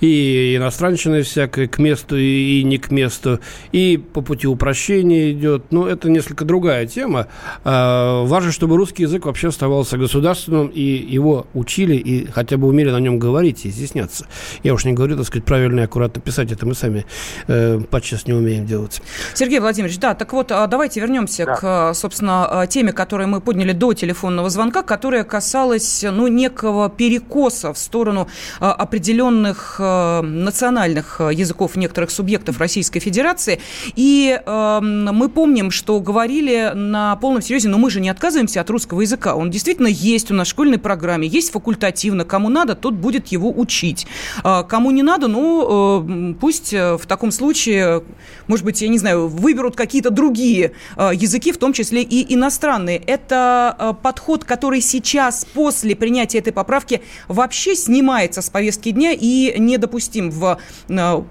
И 0.00 0.54
иностранщина 0.56 1.22
всякая 1.22 1.68
к 1.68 1.78
месту 1.78 2.16
и 2.16 2.62
не 2.64 2.78
к 2.78 2.90
месту. 2.90 3.40
И 3.72 4.02
по 4.12 4.20
пути 4.20 4.46
упрощения 4.46 5.32
идет. 5.32 5.70
Но 5.70 5.88
это 5.88 6.10
несколько 6.10 6.44
другая 6.44 6.86
тема. 6.86 7.28
А, 7.64 8.24
важно, 8.24 8.52
чтобы 8.52 8.76
русский 8.76 9.02
язык 9.02 9.26
вообще 9.26 9.48
оставался 9.48 9.98
государственным, 9.98 10.68
и 10.68 10.80
его 10.80 11.46
учили, 11.54 11.96
и 11.96 12.26
хотя 12.26 12.56
бы 12.56 12.68
умели 12.68 12.90
на 12.90 13.00
нем 13.00 13.18
говорить 13.18 13.64
и 13.64 13.68
изъясняться. 13.68 14.26
Я 14.62 14.74
уж 14.74 14.84
не 14.84 14.92
говорю, 14.92 15.16
так 15.16 15.26
сказать, 15.26 15.44
правильно 15.44 15.80
и 15.80 15.84
аккуратно 15.84 16.20
писать. 16.20 16.52
Это 16.52 16.66
мы 16.66 16.74
сами 16.74 17.06
э, 17.48 17.80
подчас 17.90 18.26
не 18.26 18.32
умеем 18.32 18.66
делать. 18.66 19.00
Сергей 19.34 19.60
Владимирович, 19.60 19.98
да, 19.98 20.14
так 20.14 20.32
вот, 20.32 20.52
а 20.52 20.66
давайте 20.74 20.98
вернемся 20.98 21.44
да. 21.46 21.54
к, 21.54 21.94
собственно, 21.94 22.66
теме, 22.68 22.92
которую 22.92 23.28
мы 23.28 23.40
подняли 23.40 23.70
до 23.70 23.94
телефонного 23.94 24.50
звонка, 24.50 24.82
которая 24.82 25.22
касалась, 25.22 26.04
ну, 26.04 26.26
некого 26.26 26.90
перекоса 26.90 27.72
в 27.72 27.78
сторону 27.78 28.26
а, 28.58 28.72
определенных 28.72 29.76
а, 29.78 30.22
национальных 30.22 31.20
языков 31.20 31.76
некоторых 31.76 32.10
субъектов 32.10 32.58
Российской 32.58 32.98
Федерации. 32.98 33.60
И 33.94 34.36
э, 34.44 34.80
мы 34.80 35.28
помним, 35.28 35.70
что 35.70 36.00
говорили 36.00 36.72
на 36.74 37.14
полном 37.16 37.40
серьезе, 37.40 37.68
но 37.68 37.78
мы 37.78 37.88
же 37.88 38.00
не 38.00 38.08
отказываемся 38.08 38.60
от 38.60 38.68
русского 38.68 39.02
языка. 39.02 39.36
Он 39.36 39.52
действительно 39.52 39.86
есть 39.86 40.32
у 40.32 40.34
нас 40.34 40.48
в 40.48 40.50
школьной 40.50 40.78
программе, 40.78 41.28
есть 41.28 41.52
факультативно. 41.52 42.24
Кому 42.24 42.48
надо, 42.48 42.74
тот 42.74 42.94
будет 42.94 43.28
его 43.28 43.52
учить. 43.52 44.08
Кому 44.42 44.90
не 44.90 45.04
надо, 45.04 45.28
ну, 45.28 46.34
пусть 46.40 46.72
в 46.72 47.02
таком 47.06 47.30
случае, 47.30 48.02
может 48.48 48.64
быть, 48.64 48.82
я 48.82 48.88
не 48.88 48.98
знаю, 48.98 49.28
выберут 49.28 49.76
какие-то 49.76 50.10
другие 50.10 50.63
Э, 50.96 51.10
языки, 51.12 51.52
в 51.52 51.58
том 51.58 51.72
числе 51.72 52.02
и 52.02 52.34
иностранные. 52.34 52.98
Это 52.98 53.76
э, 53.78 53.92
подход, 54.02 54.44
который 54.44 54.80
сейчас, 54.80 55.44
после 55.44 55.96
принятия 55.96 56.38
этой 56.38 56.52
поправки, 56.52 57.02
вообще 57.28 57.74
снимается 57.74 58.42
с 58.42 58.50
повестки 58.50 58.90
дня 58.90 59.12
и 59.12 59.58
недопустим 59.58 60.30
в 60.30 60.58
э, 60.88 61.22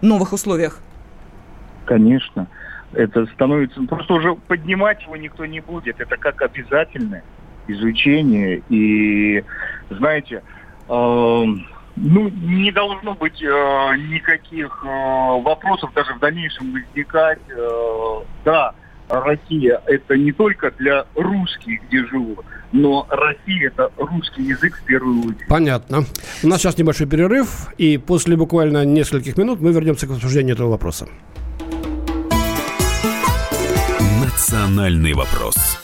новых 0.00 0.32
условиях? 0.32 0.80
Конечно. 1.84 2.46
Это 2.92 3.26
становится... 3.26 3.82
Просто 3.82 4.14
уже 4.14 4.34
поднимать 4.34 5.02
его 5.02 5.16
никто 5.16 5.44
не 5.46 5.60
будет. 5.60 6.00
Это 6.00 6.16
как 6.16 6.42
обязательное 6.42 7.24
изучение. 7.66 8.62
И, 8.68 9.42
знаете, 9.90 10.42
э, 10.88 11.44
ну, 11.96 12.28
не 12.28 12.72
должно 12.72 13.14
быть 13.14 13.40
э, 13.42 13.46
никаких 13.46 14.84
э, 14.84 15.42
вопросов 15.42 15.92
даже 15.94 16.14
в 16.14 16.18
дальнейшем 16.18 16.72
возникать. 16.72 17.38
Э, 17.48 18.20
да, 18.44 18.74
Россия 19.08 19.80
это 19.86 20.16
не 20.16 20.32
только 20.32 20.70
для 20.72 21.04
русских, 21.14 21.82
где 21.88 22.04
живут, 22.06 22.40
но 22.72 23.06
Россия 23.10 23.68
это 23.68 23.90
русский 23.96 24.42
язык 24.42 24.76
в 24.76 24.84
первую 24.84 25.20
очередь. 25.20 25.48
Понятно. 25.48 26.04
У 26.42 26.48
нас 26.48 26.60
сейчас 26.60 26.78
небольшой 26.78 27.06
перерыв, 27.06 27.72
и 27.78 27.98
после 27.98 28.36
буквально 28.36 28.84
нескольких 28.84 29.36
минут 29.36 29.60
мы 29.60 29.72
вернемся 29.72 30.06
к 30.06 30.10
обсуждению 30.10 30.54
этого 30.54 30.70
вопроса. 30.70 31.08
Национальный 34.20 35.12
вопрос. 35.12 35.83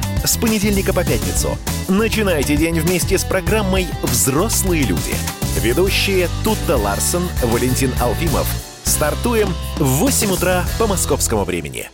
С 0.23 0.37
понедельника 0.37 0.93
по 0.93 1.03
пятницу. 1.03 1.57
Начинайте 1.87 2.55
день 2.55 2.79
вместе 2.79 3.17
с 3.17 3.23
программой 3.23 3.87
«Взрослые 4.03 4.83
люди». 4.83 5.15
Ведущие 5.59 6.29
Тутта 6.43 6.77
Ларсон, 6.77 7.23
Валентин 7.43 7.91
Алфимов– 7.99 8.47
Стартуем 8.83 9.53
в 9.77 9.85
8 9.85 10.31
утра 10.31 10.65
по 10.77 10.85
московскому 10.85 11.43
времени. 11.43 11.89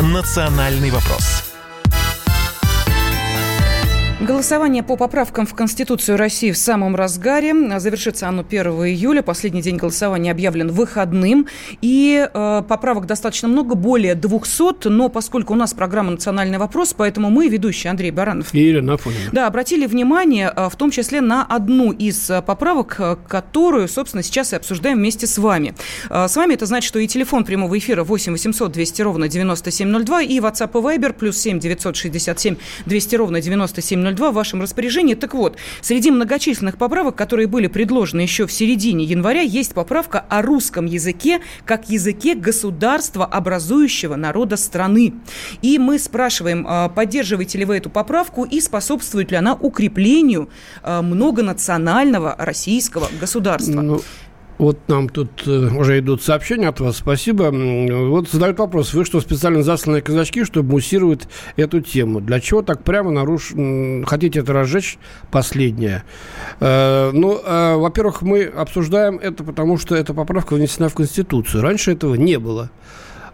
Национальный 0.00 0.90
вопрос. 0.90 1.47
Голосование 4.28 4.82
по 4.82 4.96
поправкам 4.96 5.46
в 5.46 5.54
Конституцию 5.54 6.18
России 6.18 6.52
в 6.52 6.58
самом 6.58 6.94
разгаре. 6.94 7.78
Завершится 7.78 8.28
оно 8.28 8.44
1 8.46 8.66
июля. 8.66 9.22
Последний 9.22 9.62
день 9.62 9.76
голосования 9.76 10.30
объявлен 10.30 10.70
выходным. 10.70 11.46
И 11.80 12.28
э, 12.30 12.62
поправок 12.68 13.06
достаточно 13.06 13.48
много, 13.48 13.74
более 13.74 14.14
200. 14.14 14.88
Но 14.88 15.08
поскольку 15.08 15.54
у 15.54 15.56
нас 15.56 15.72
программа 15.72 16.10
«Национальный 16.10 16.58
вопрос», 16.58 16.92
поэтому 16.92 17.30
мы, 17.30 17.48
ведущий 17.48 17.88
Андрей 17.88 18.10
Баранов, 18.10 18.52
и 18.52 18.68
Ирина 18.68 18.92
Афонина. 18.94 19.30
Да, 19.32 19.46
обратили 19.46 19.86
внимание 19.86 20.52
э, 20.54 20.68
в 20.68 20.76
том 20.76 20.90
числе 20.90 21.22
на 21.22 21.42
одну 21.42 21.92
из 21.92 22.28
э, 22.28 22.42
поправок, 22.42 22.96
э, 22.98 23.16
которую, 23.26 23.88
собственно, 23.88 24.22
сейчас 24.22 24.52
и 24.52 24.56
обсуждаем 24.56 24.98
вместе 24.98 25.26
с 25.26 25.38
вами. 25.38 25.74
С 26.10 26.36
вами 26.36 26.52
это 26.52 26.66
значит, 26.66 26.86
что 26.86 26.98
и 26.98 27.08
телефон 27.08 27.46
прямого 27.46 27.78
эфира 27.78 28.04
8 28.04 28.32
800 28.32 28.72
200 28.72 29.00
ровно 29.00 29.28
9702, 29.28 30.20
и 30.20 30.38
WhatsApp 30.38 30.70
и 30.74 30.98
Viber 30.98 31.14
плюс 31.14 31.38
7 31.38 31.60
967 31.60 32.56
200 32.84 33.16
ровно 33.16 33.40
9702 33.40 34.17
2 34.18 34.32
в 34.32 34.34
вашем 34.34 34.60
распоряжении. 34.60 35.14
Так 35.14 35.34
вот, 35.34 35.56
среди 35.80 36.10
многочисленных 36.10 36.76
поправок, 36.76 37.14
которые 37.14 37.46
были 37.46 37.68
предложены 37.68 38.20
еще 38.20 38.46
в 38.46 38.52
середине 38.52 39.04
января, 39.04 39.42
есть 39.42 39.74
поправка 39.74 40.24
о 40.28 40.42
русском 40.42 40.86
языке 40.86 41.40
как 41.64 41.88
языке 41.88 42.34
государства, 42.34 43.24
образующего 43.24 44.16
народа 44.16 44.56
страны. 44.56 45.14
И 45.62 45.78
мы 45.78 45.98
спрашиваем, 45.98 46.66
а, 46.68 46.88
поддерживаете 46.88 47.58
ли 47.58 47.64
вы 47.64 47.76
эту 47.76 47.90
поправку 47.90 48.44
и 48.44 48.60
способствует 48.60 49.30
ли 49.30 49.36
она 49.36 49.54
укреплению 49.54 50.50
а, 50.82 51.00
многонационального 51.00 52.34
российского 52.38 53.08
государства? 53.20 53.80
Ну, 53.80 54.02
вот 54.58 54.88
нам 54.88 55.08
тут 55.08 55.46
э, 55.46 55.50
уже 55.50 56.00
идут 56.00 56.22
сообщения 56.22 56.68
от 56.68 56.80
вас. 56.80 56.96
Спасибо. 56.96 57.50
Вот 57.52 58.28
задают 58.28 58.58
вопрос. 58.58 58.92
Вы 58.92 59.04
что, 59.04 59.20
специально 59.20 59.62
засланные 59.62 60.02
казачки, 60.02 60.44
чтобы 60.44 60.72
муссировать 60.72 61.28
эту 61.56 61.80
тему? 61.80 62.20
Для 62.20 62.40
чего 62.40 62.62
так 62.62 62.82
прямо 62.82 63.10
наруш... 63.10 63.52
хотите 64.04 64.40
это 64.40 64.52
разжечь? 64.52 64.98
Последнее. 65.30 66.02
Э, 66.60 67.10
ну, 67.12 67.40
э, 67.42 67.76
во-первых, 67.76 68.22
мы 68.22 68.44
обсуждаем 68.44 69.18
это, 69.18 69.44
потому 69.44 69.78
что 69.78 69.94
эта 69.94 70.12
поправка 70.12 70.54
внесена 70.54 70.88
в 70.88 70.94
Конституцию. 70.94 71.62
Раньше 71.62 71.92
этого 71.92 72.16
не 72.16 72.38
было. 72.38 72.70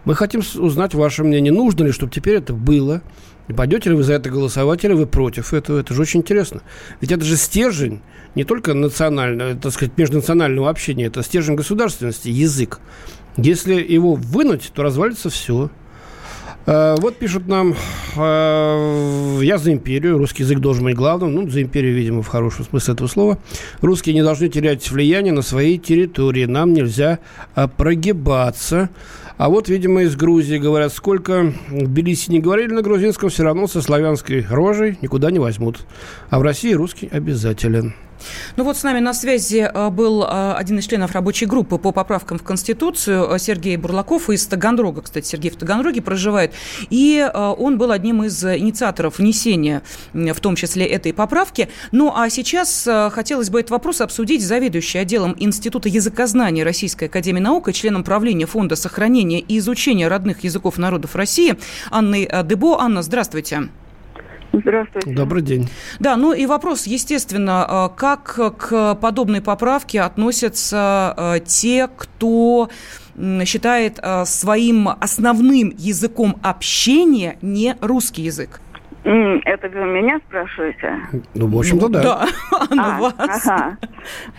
Мы 0.05 0.13
хотим 0.15 0.41
узнать 0.55 0.93
ваше 0.93 1.23
мнение. 1.23 1.51
Нужно 1.51 1.83
ли, 1.83 1.91
чтобы 1.91 2.11
теперь 2.11 2.35
это 2.35 2.53
было? 2.53 3.01
И 3.47 3.53
пойдете 3.53 3.89
ли 3.89 3.95
вы 3.95 4.03
за 4.03 4.13
это 4.13 4.29
голосовать, 4.29 4.83
или 4.83 4.93
вы 4.93 5.05
против 5.05 5.53
этого? 5.53 5.79
Это 5.79 5.93
же 5.93 6.01
очень 6.01 6.21
интересно. 6.21 6.61
Ведь 7.01 7.11
это 7.11 7.25
же 7.25 7.37
стержень 7.37 8.01
не 8.35 8.43
только 8.43 8.73
национального, 8.73 9.55
так 9.55 9.71
сказать, 9.71 9.97
межнационального 9.97 10.69
общения, 10.69 11.05
это 11.05 11.23
стержень 11.23 11.55
государственности, 11.55 12.29
язык. 12.29 12.79
Если 13.37 13.75
его 13.75 14.15
вынуть, 14.15 14.71
то 14.73 14.83
развалится 14.83 15.29
все. 15.29 15.69
А, 16.67 16.95
вот 16.97 17.17
пишут 17.17 17.47
нам, 17.47 17.75
а, 18.17 19.39
я 19.41 19.57
за 19.57 19.71
империю, 19.71 20.17
русский 20.17 20.43
язык 20.43 20.59
должен 20.59 20.83
быть 20.85 20.95
главным, 20.95 21.33
ну, 21.33 21.49
за 21.49 21.61
империю, 21.61 21.93
видимо, 21.93 22.23
в 22.23 22.27
хорошем 22.27 22.65
смысле 22.65 22.93
этого 22.95 23.07
слова. 23.07 23.37
Русские 23.81 24.15
не 24.15 24.23
должны 24.23 24.49
терять 24.49 24.89
влияние 24.89 25.33
на 25.33 25.43
своей 25.43 25.77
территории, 25.77 26.45
нам 26.45 26.73
нельзя 26.73 27.19
а, 27.53 27.67
прогибаться. 27.67 28.89
А 29.37 29.49
вот, 29.49 29.67
видимо, 29.67 30.03
из 30.03 30.15
Грузии 30.15 30.57
говорят, 30.57 30.93
сколько 30.93 31.53
в 31.69 31.87
Тбилиси 31.87 32.31
не 32.31 32.39
говорили 32.39 32.71
на 32.71 32.81
грузинском, 32.81 33.29
все 33.29 33.43
равно 33.43 33.67
со 33.67 33.81
славянской 33.81 34.45
рожей 34.49 34.97
никуда 35.01 35.29
не 35.29 35.39
возьмут. 35.39 35.85
А 36.29 36.39
в 36.39 36.41
России 36.41 36.73
русский 36.73 37.09
обязателен. 37.11 37.93
Ну 38.55 38.63
вот 38.63 38.77
с 38.77 38.83
нами 38.83 38.99
на 38.99 39.13
связи 39.13 39.69
э, 39.71 39.89
был 39.89 40.23
э, 40.23 40.53
один 40.53 40.79
из 40.79 40.87
членов 40.87 41.11
рабочей 41.11 41.45
группы 41.45 41.77
по 41.77 41.91
поправкам 41.91 42.39
в 42.39 42.43
Конституцию 42.43 43.31
э, 43.31 43.39
Сергей 43.39 43.77
Бурлаков 43.77 44.29
из 44.29 44.45
Таганрога. 44.47 45.01
Кстати, 45.01 45.27
Сергей 45.27 45.51
в 45.51 45.55
Таганроге 45.57 46.01
проживает. 46.01 46.53
И 46.89 47.27
он 47.33 47.77
был 47.77 47.91
одним 47.91 48.23
из 48.23 48.43
инициаторов 48.43 49.19
внесения, 49.19 49.81
в 50.13 50.39
том 50.39 50.55
числе 50.55 50.85
этой 50.85 51.13
поправки. 51.13 51.69
Ну 51.91 52.13
а 52.15 52.29
сейчас 52.29 52.87
хотелось 53.11 53.49
бы 53.49 53.59
этот 53.59 53.71
вопрос 53.71 54.01
обсудить 54.01 54.43
с 54.43 54.47
заведующей 54.47 55.01
отделом 55.01 55.35
Института 55.39 55.89
языкознания 55.89 56.63
Российской 56.63 57.05
Академии 57.05 57.41
Наук 57.41 57.67
и 57.67 57.73
членом 57.73 58.03
правления 58.03 58.45
Фонда 58.45 58.75
сохранения 58.75 59.39
и 59.39 59.57
изучения 59.59 60.07
родных 60.07 60.43
языков 60.43 60.77
народов 60.77 61.15
России 61.15 61.57
Анной 61.91 62.29
Дебо. 62.43 62.79
Анна, 62.79 63.01
здравствуйте. 63.01 63.35
Здравствуйте. 63.35 63.84
Добрый 65.05 65.41
день. 65.41 65.69
Да, 65.99 66.15
ну 66.17 66.33
и 66.33 66.45
вопрос, 66.45 66.87
естественно, 66.87 67.89
э, 67.91 67.97
как 67.97 68.39
к 68.57 68.95
подобной 68.95 69.41
поправке 69.41 70.01
относятся 70.01 71.13
э, 71.17 71.39
те, 71.45 71.87
кто 71.95 72.69
считает 73.45 73.99
э, 74.01 74.25
своим 74.25 74.89
основным 74.89 75.73
языком 75.77 76.37
общения 76.43 77.37
не 77.41 77.75
русский 77.81 78.23
язык? 78.23 78.61
Это 79.05 79.69
вы 79.69 79.85
меня 79.85 80.19
спрашиваете? 80.27 80.97
Ну, 81.35 81.47
в 81.47 81.59
общем-то, 81.59 81.89
да. 81.89 82.01
Да, 82.01 82.27
а, 82.75 82.99
вас. 82.99 83.13
Ага. 83.17 83.77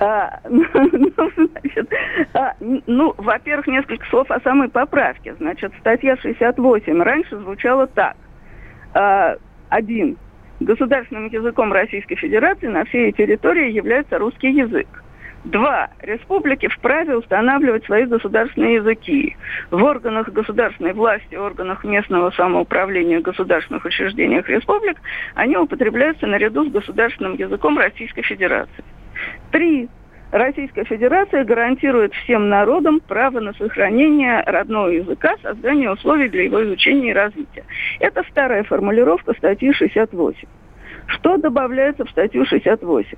А, 0.00 0.40
ну, 0.50 1.30
значит, 1.36 1.88
а, 2.34 2.52
ну, 2.60 3.14
во-первых, 3.16 3.68
несколько 3.68 4.04
слов 4.06 4.28
о 4.28 4.40
самой 4.40 4.68
поправке. 4.68 5.36
Значит, 5.38 5.72
статья 5.78 6.16
68 6.16 7.00
раньше 7.00 7.38
звучала 7.38 7.86
так. 7.86 8.16
А, 8.92 9.36
один. 9.76 10.16
Государственным 10.60 11.28
языком 11.28 11.72
Российской 11.72 12.16
Федерации 12.16 12.66
на 12.66 12.84
всей 12.86 13.12
территории 13.12 13.70
является 13.70 14.18
русский 14.18 14.50
язык. 14.50 14.88
Два. 15.44 15.90
Республики 16.00 16.66
вправе 16.66 17.16
устанавливать 17.16 17.84
свои 17.84 18.04
государственные 18.04 18.76
языки. 18.76 19.36
В 19.70 19.80
органах 19.84 20.32
государственной 20.32 20.92
власти, 20.92 21.36
органах 21.36 21.84
местного 21.84 22.30
самоуправления, 22.32 23.20
государственных 23.20 23.84
учреждениях 23.84 24.48
республик 24.48 24.96
они 25.34 25.56
употребляются 25.56 26.26
наряду 26.26 26.64
с 26.64 26.72
государственным 26.72 27.34
языком 27.34 27.78
Российской 27.78 28.22
Федерации. 28.22 28.82
Три. 29.52 29.88
Российская 30.36 30.84
Федерация 30.84 31.44
гарантирует 31.44 32.12
всем 32.12 32.50
народам 32.50 33.00
право 33.00 33.40
на 33.40 33.54
сохранение 33.54 34.42
родного 34.44 34.88
языка, 34.88 35.34
создание 35.42 35.90
условий 35.90 36.28
для 36.28 36.42
его 36.44 36.62
изучения 36.62 37.12
и 37.12 37.14
развития. 37.14 37.64
Это 38.00 38.22
вторая 38.22 38.62
формулировка 38.64 39.32
статьи 39.32 39.72
68. 39.72 40.46
Что 41.06 41.38
добавляется 41.38 42.04
в 42.04 42.10
статью 42.10 42.44
68? 42.44 43.16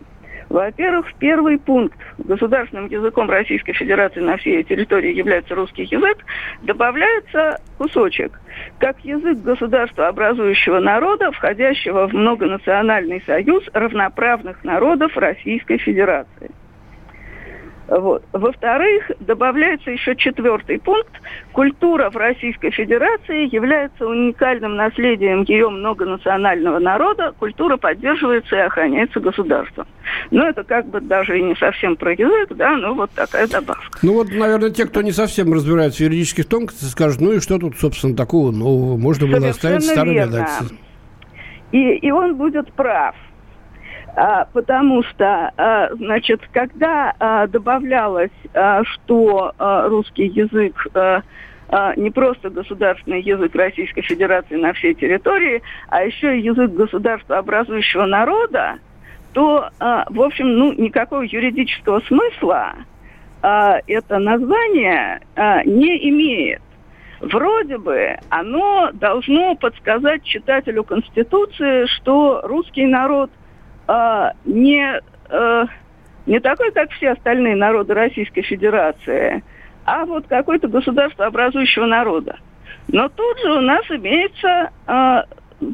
Во-первых, 0.48 1.12
первый 1.18 1.58
пункт 1.58 1.98
государственным 2.18 2.86
языком 2.86 3.28
Российской 3.28 3.72
Федерации 3.72 4.20
на 4.20 4.36
всей 4.36 4.62
территории 4.62 5.12
является 5.12 5.56
русский 5.56 5.88
язык, 5.90 6.18
добавляется 6.62 7.60
кусочек, 7.78 8.40
как 8.78 9.00
язык 9.00 9.38
государства 9.38 10.06
образующего 10.06 10.78
народа, 10.78 11.32
входящего 11.32 12.06
в 12.06 12.12
многонациональный 12.12 13.20
союз 13.26 13.64
равноправных 13.72 14.62
народов 14.62 15.16
Российской 15.16 15.78
Федерации. 15.78 16.52
Вот. 17.88 18.22
Во-вторых, 18.32 19.10
добавляется 19.20 19.90
еще 19.90 20.14
четвертый 20.14 20.78
пункт. 20.78 21.12
Культура 21.52 22.10
в 22.10 22.16
Российской 22.16 22.70
Федерации 22.70 23.52
является 23.52 24.06
уникальным 24.06 24.76
наследием 24.76 25.42
ее 25.42 25.70
многонационального 25.70 26.78
народа. 26.78 27.32
Культура 27.38 27.78
поддерживается 27.78 28.56
и 28.56 28.60
охраняется 28.60 29.20
государством. 29.20 29.86
Но 30.30 30.46
это 30.46 30.64
как 30.64 30.86
бы 30.86 31.00
даже 31.00 31.38
и 31.38 31.42
не 31.42 31.54
совсем 31.56 31.96
про 31.96 32.12
язык, 32.12 32.54
да, 32.56 32.76
но 32.76 32.92
вот 32.94 33.10
такая 33.12 33.46
добавка. 33.48 33.98
Ну 34.02 34.14
вот, 34.14 34.28
наверное, 34.32 34.70
те, 34.70 34.84
кто 34.84 35.00
не 35.00 35.12
совсем 35.12 35.52
разбирается 35.52 35.98
в 35.98 36.00
юридических 36.02 36.46
тонкостях, 36.46 36.90
скажут, 36.90 37.22
ну 37.22 37.32
и 37.32 37.40
что 37.40 37.58
тут, 37.58 37.76
собственно, 37.78 38.14
такого 38.14 38.50
нового? 38.50 38.98
Можно 38.98 39.26
было 39.26 39.36
Совершенно 39.36 39.50
оставить 39.76 39.84
старую 39.84 40.14
верно. 40.14 40.30
редакцию. 40.30 40.70
И, 41.72 41.96
и 41.96 42.10
он 42.10 42.36
будет 42.36 42.72
прав. 42.72 43.14
А, 44.20 44.46
потому 44.52 45.04
что, 45.04 45.52
а, 45.56 45.94
значит, 45.94 46.40
когда 46.52 47.14
а, 47.20 47.46
добавлялось, 47.46 48.32
что 48.82 49.52
русский 49.58 50.26
язык 50.26 50.88
не 51.96 52.10
просто 52.10 52.50
государственный 52.50 53.20
язык 53.20 53.54
Российской 53.54 54.00
Федерации 54.00 54.56
на 54.56 54.72
всей 54.72 54.94
территории, 54.94 55.62
а 55.88 56.02
еще 56.02 56.36
и 56.36 56.42
язык 56.42 56.72
государства 56.72 57.38
образующего 57.38 58.06
народа, 58.06 58.78
то, 59.34 59.68
в 59.78 60.22
общем, 60.22 60.54
ну, 60.54 60.72
никакого 60.72 61.22
юридического 61.22 62.00
смысла 62.00 62.72
это 63.42 64.18
название 64.18 65.20
не 65.66 66.08
имеет. 66.08 66.62
Вроде 67.20 67.76
бы 67.76 68.16
оно 68.30 68.90
должно 68.94 69.54
подсказать 69.54 70.24
читателю 70.24 70.84
Конституции, 70.84 71.86
что 71.98 72.40
русский 72.44 72.86
народ 72.86 73.30
а, 73.88 74.32
не, 74.44 75.00
а, 75.30 75.64
не 76.26 76.38
такой, 76.40 76.70
как 76.72 76.90
все 76.92 77.12
остальные 77.12 77.56
народы 77.56 77.94
Российской 77.94 78.42
Федерации, 78.42 79.42
а 79.84 80.04
вот 80.04 80.26
какое-то 80.28 80.68
государство 80.68 81.26
образующего 81.26 81.86
народа. 81.86 82.36
Но 82.88 83.08
тут 83.08 83.38
же 83.40 83.50
у 83.50 83.60
нас 83.60 83.82
имеется, 83.88 84.70
а, 84.86 85.24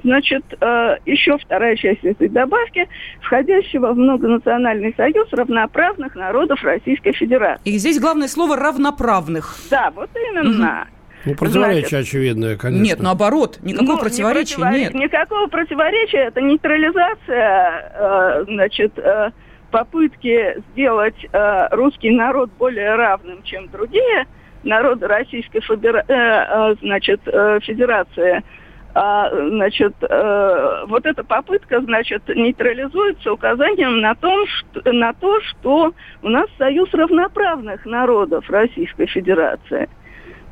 значит, 0.05 0.45
а, 0.61 0.97
еще 1.05 1.37
вторая 1.39 1.75
часть 1.77 2.05
этой 2.05 2.29
добавки, 2.29 2.89
входящего 3.21 3.93
в 3.93 3.97
многонациональный 3.97 4.95
союз 4.97 5.29
равноправных 5.33 6.15
народов 6.15 6.63
Российской 6.63 7.13
Федерации. 7.13 7.63
И 7.65 7.79
здесь 7.79 8.01
главное 8.01 8.29
слово 8.29 8.57
«равноправных». 8.57 9.57
Да, 9.71 9.91
вот 9.95 10.11
именно. 10.15 10.87
Ну, 11.25 11.35
противоречие 11.35 12.01
очевидное, 12.01 12.57
конечно. 12.57 12.83
Нет, 12.85 13.01
наоборот, 13.01 13.59
никакого 13.63 13.87
Ну, 13.89 13.95
не 13.97 14.01
противоречия 14.01 14.57
противор- 14.61 14.79
нет. 14.79 14.95
Никакого 14.95 15.47
противоречия. 15.47 16.19
Это 16.27 16.41
нейтрализация, 16.41 17.93
э, 17.95 18.45
значит, 18.47 18.93
э, 18.99 19.31
попытки 19.71 20.63
сделать 20.73 21.17
э, 21.33 21.69
русский 21.71 22.11
народ 22.11 22.51
более 22.59 22.95
равным, 22.95 23.43
чем 23.43 23.69
другие 23.69 24.27
народы 24.63 25.07
Российской 25.07 25.61
Федера- 25.61 26.05
э, 26.07 26.15
э, 26.15 26.75
значит, 26.81 27.21
э, 27.27 27.59
Федерации. 27.63 28.43
А, 28.97 29.29
значит, 29.49 29.93
э, 30.03 30.85
вот 30.87 31.05
эта 31.05 31.25
попытка, 31.25 31.81
значит, 31.81 32.29
нейтрализуется 32.29 33.33
указанием 33.33 34.01
на, 34.01 34.15
том, 34.15 34.47
что, 34.47 34.93
на 34.93 35.13
то, 35.15 35.41
что 35.41 35.93
у 36.23 36.29
нас 36.29 36.47
союз 36.59 36.89
равноправных 36.95 37.85
народов 37.87 38.49
Российской 38.49 39.07
Федерации. 39.07 39.89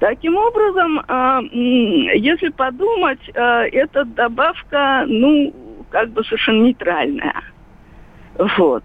Таким 0.02 0.36
образом, 0.36 1.00
а, 1.06 1.40
если 1.52 2.48
подумать, 2.48 3.20
а, 3.36 3.62
эта 3.66 4.04
добавка, 4.04 5.04
ну, 5.06 5.54
как 5.90 6.10
бы 6.10 6.24
совершенно 6.24 6.64
нейтральная. 6.64 7.40
Вот. 8.36 8.82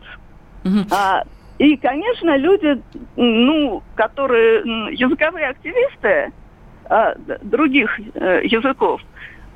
А, 0.91 1.23
и, 1.58 1.75
конечно, 1.77 2.38
люди, 2.38 2.80
ну, 3.15 3.82
которые 3.95 4.93
языковые 4.93 5.47
активисты 5.47 6.32
а, 6.86 7.15
других 7.41 7.99
э, 8.13 8.41
языков, 8.43 9.01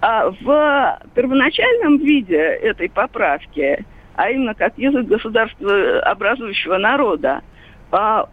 а 0.02 0.32
в 0.32 1.00
первоначальном 1.13 2.00
виде 2.00 2.39
этой 2.39 2.89
поправки, 2.89 3.86
а 4.15 4.32
именно 4.32 4.56
как 4.56 4.76
язык 4.80 5.06
государства 5.06 6.00
образующего 6.00 6.80
народа, 6.80 7.43
а, 7.91 8.28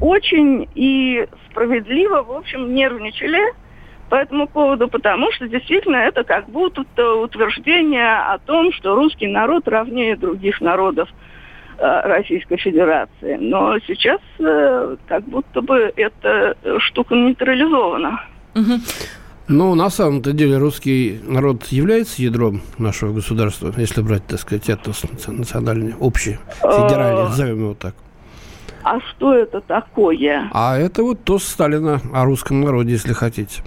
очень 0.00 0.68
и 0.74 1.26
справедливо, 1.50 2.22
в 2.22 2.32
общем, 2.32 2.74
нервничали 2.74 3.40
по 4.08 4.16
этому 4.16 4.48
поводу, 4.48 4.88
потому 4.88 5.30
что 5.32 5.46
действительно 5.46 5.96
это 5.96 6.24
как 6.24 6.48
будто 6.48 6.82
утверждение 7.14 8.18
о 8.18 8.38
том, 8.38 8.72
что 8.72 8.94
русский 8.96 9.28
народ 9.28 9.68
равнее 9.68 10.16
других 10.16 10.60
народов 10.60 11.08
э, 11.78 12.00
Российской 12.04 12.56
Федерации. 12.56 13.36
Но 13.38 13.78
сейчас 13.86 14.20
э, 14.40 14.96
как 15.06 15.22
будто 15.24 15.60
бы 15.60 15.92
эта 15.94 16.56
штука 16.78 17.14
нейтрализована. 17.14 18.20
Ну, 19.52 19.74
на 19.74 19.90
самом-то 19.90 20.32
деле 20.32 20.58
русский 20.58 21.20
народ 21.26 21.64
является 21.66 22.22
ядром 22.22 22.62
нашего 22.78 23.12
государства, 23.12 23.72
если 23.76 24.00
брать, 24.00 24.24
так 24.26 24.38
сказать, 24.38 24.68
этнос 24.68 25.02
наци- 25.04 25.32
национальный, 25.32 25.94
общий, 25.98 26.38
федеральный, 26.60 27.22
А. 27.22 27.28
назовем 27.28 27.58
его 27.58 27.74
так. 27.74 27.94
А 28.90 28.98
что 28.98 29.34
это 29.34 29.60
такое? 29.60 30.50
А 30.52 30.76
это 30.76 31.04
вот 31.04 31.22
то 31.22 31.38
Сталина 31.38 32.00
о 32.12 32.24
русском 32.24 32.60
народе, 32.60 32.90
если 32.90 33.12
хотите. 33.12 33.62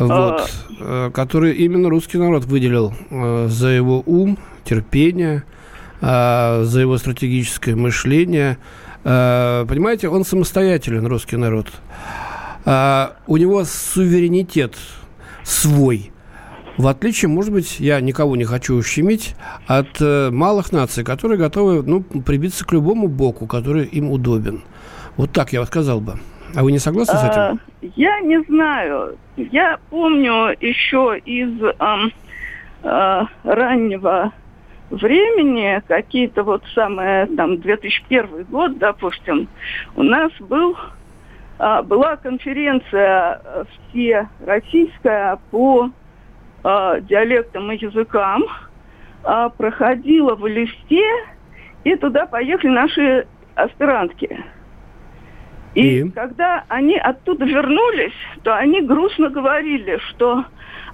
Вот. 0.00 0.50
э, 0.80 1.10
Который 1.14 1.52
именно 1.52 1.88
русский 1.88 2.18
народ 2.18 2.44
выделил 2.44 2.92
э, 3.08 3.46
за 3.48 3.68
его 3.68 4.02
ум, 4.04 4.36
терпение, 4.64 5.44
э, 6.00 6.62
за 6.64 6.80
его 6.80 6.98
стратегическое 6.98 7.76
мышление. 7.76 8.58
Понимаете, 9.04 10.08
он 10.08 10.24
самостоятелен, 10.24 11.06
русский 11.06 11.36
народ. 11.36 11.68
А, 12.64 13.14
У 13.28 13.36
него 13.36 13.62
суверенитет 13.64 14.74
свой. 15.44 16.10
В 16.76 16.88
отличие, 16.88 17.30
может 17.30 17.52
быть, 17.52 17.80
я 17.80 18.00
никого 18.00 18.36
не 18.36 18.44
хочу 18.44 18.74
ущемить, 18.76 19.34
от 19.66 20.00
э, 20.00 20.30
малых 20.30 20.72
наций, 20.72 21.04
которые 21.04 21.38
готовы 21.38 21.82
ну, 21.82 22.02
прибиться 22.02 22.66
к 22.66 22.72
любому 22.72 23.08
боку, 23.08 23.46
который 23.46 23.84
им 23.84 24.10
удобен. 24.10 24.62
Вот 25.16 25.32
так 25.32 25.52
я 25.52 25.64
сказал 25.64 26.00
бы. 26.00 26.14
А 26.54 26.62
вы 26.62 26.72
не 26.72 26.78
согласны 26.78 27.14
с 27.18 27.24
этим? 27.24 27.40
А, 27.40 27.56
Я 27.96 28.20
не 28.20 28.42
знаю. 28.42 29.16
Я 29.36 29.78
помню 29.88 30.54
еще 30.60 31.18
из 31.24 31.50
ам, 31.78 32.12
а, 32.82 33.26
раннего 33.42 34.32
времени, 34.90 35.82
какие-то 35.88 36.44
вот 36.44 36.62
самые, 36.74 37.26
там, 37.26 37.58
2001 37.60 38.44
год, 38.44 38.78
допустим, 38.78 39.48
у 39.96 40.02
нас 40.02 40.30
был, 40.40 40.76
а, 41.58 41.82
была 41.82 42.16
конференция 42.16 43.40
э, 43.42 43.64
все 43.90 44.28
российская 44.44 45.38
по 45.50 45.90
а, 46.64 47.00
диалектам 47.00 47.70
и 47.72 47.76
языкам. 47.76 48.44
а, 49.24 49.48
проходила 49.48 50.34
в 50.36 50.46
листе, 50.46 51.04
и 51.84 51.96
туда 51.96 52.26
поехали 52.26 52.70
наши 52.70 53.26
аспирантки. 53.54 54.44
И, 55.74 56.00
И? 56.00 56.10
когда 56.10 56.64
они 56.68 56.96
оттуда 56.96 57.44
вернулись, 57.44 58.14
то 58.44 58.56
они 58.56 58.80
грустно 58.80 59.28
говорили, 59.28 59.98
что 60.08 60.44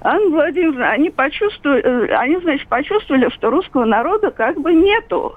Анна 0.00 0.30
Владимировна, 0.30 0.90
они 0.90 1.10
почувствовали, 1.10 1.82
э, 1.82 2.14
они, 2.16 2.36
значит, 2.38 2.66
почувствовали, 2.68 3.28
что 3.30 3.50
русского 3.50 3.84
народа 3.84 4.30
как 4.30 4.60
бы 4.60 4.72
нету. 4.72 5.36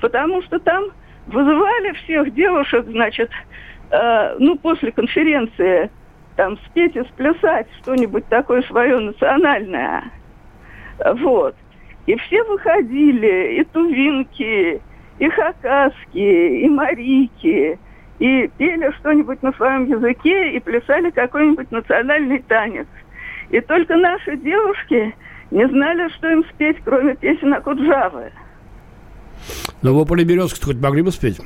Потому 0.00 0.42
что 0.42 0.60
там 0.60 0.84
вызывали 1.26 1.92
всех 2.04 2.32
девушек, 2.34 2.86
значит, 2.86 3.30
э, 3.90 4.36
ну, 4.38 4.56
после 4.56 4.92
конференции, 4.92 5.90
там, 6.36 6.58
спеть 6.66 6.94
и 6.96 7.02
сплясать 7.02 7.66
что-нибудь 7.80 8.26
такое 8.28 8.62
свое 8.62 8.98
национальное. 8.98 10.04
Вот. 11.14 11.54
И 12.06 12.16
все 12.16 12.42
выходили, 12.44 13.60
и 13.60 13.64
тувинки, 13.64 14.80
и 15.18 15.28
хакасские, 15.28 16.60
и 16.60 16.68
марики, 16.68 17.78
и 18.18 18.50
пели 18.56 18.92
что-нибудь 19.00 19.42
на 19.42 19.52
своем 19.52 19.86
языке, 19.86 20.52
и 20.52 20.60
плясали 20.60 21.10
какой-нибудь 21.10 21.70
национальный 21.70 22.38
танец. 22.40 22.86
И 23.50 23.60
только 23.60 23.96
наши 23.96 24.36
девушки 24.36 25.14
не 25.50 25.66
знали, 25.68 26.08
что 26.10 26.30
им 26.30 26.44
спеть, 26.52 26.76
кроме 26.84 27.16
песен 27.16 27.54
Акуджавы. 27.54 28.32
Ну, 29.82 29.94
вы 29.94 30.06
поле 30.06 30.24
березки 30.24 30.64
хоть 30.64 30.80
могли 30.80 31.02
бы 31.02 31.10
спеть? 31.10 31.40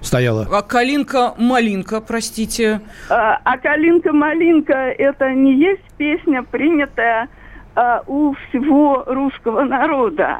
Стояла. 0.00 0.46
А 0.50 0.62
Калинка-малинка, 0.62 2.00
простите. 2.00 2.80
А, 3.10 3.40
а 3.44 3.58
«Калинка-малинка»– 3.58 4.72
это 4.98 5.32
не 5.32 5.54
есть 5.54 5.82
песня, 5.96 6.42
принятая 6.42 7.28
а, 7.74 8.02
у 8.06 8.34
всего 8.34 9.04
русского 9.06 9.62
народа. 9.62 10.38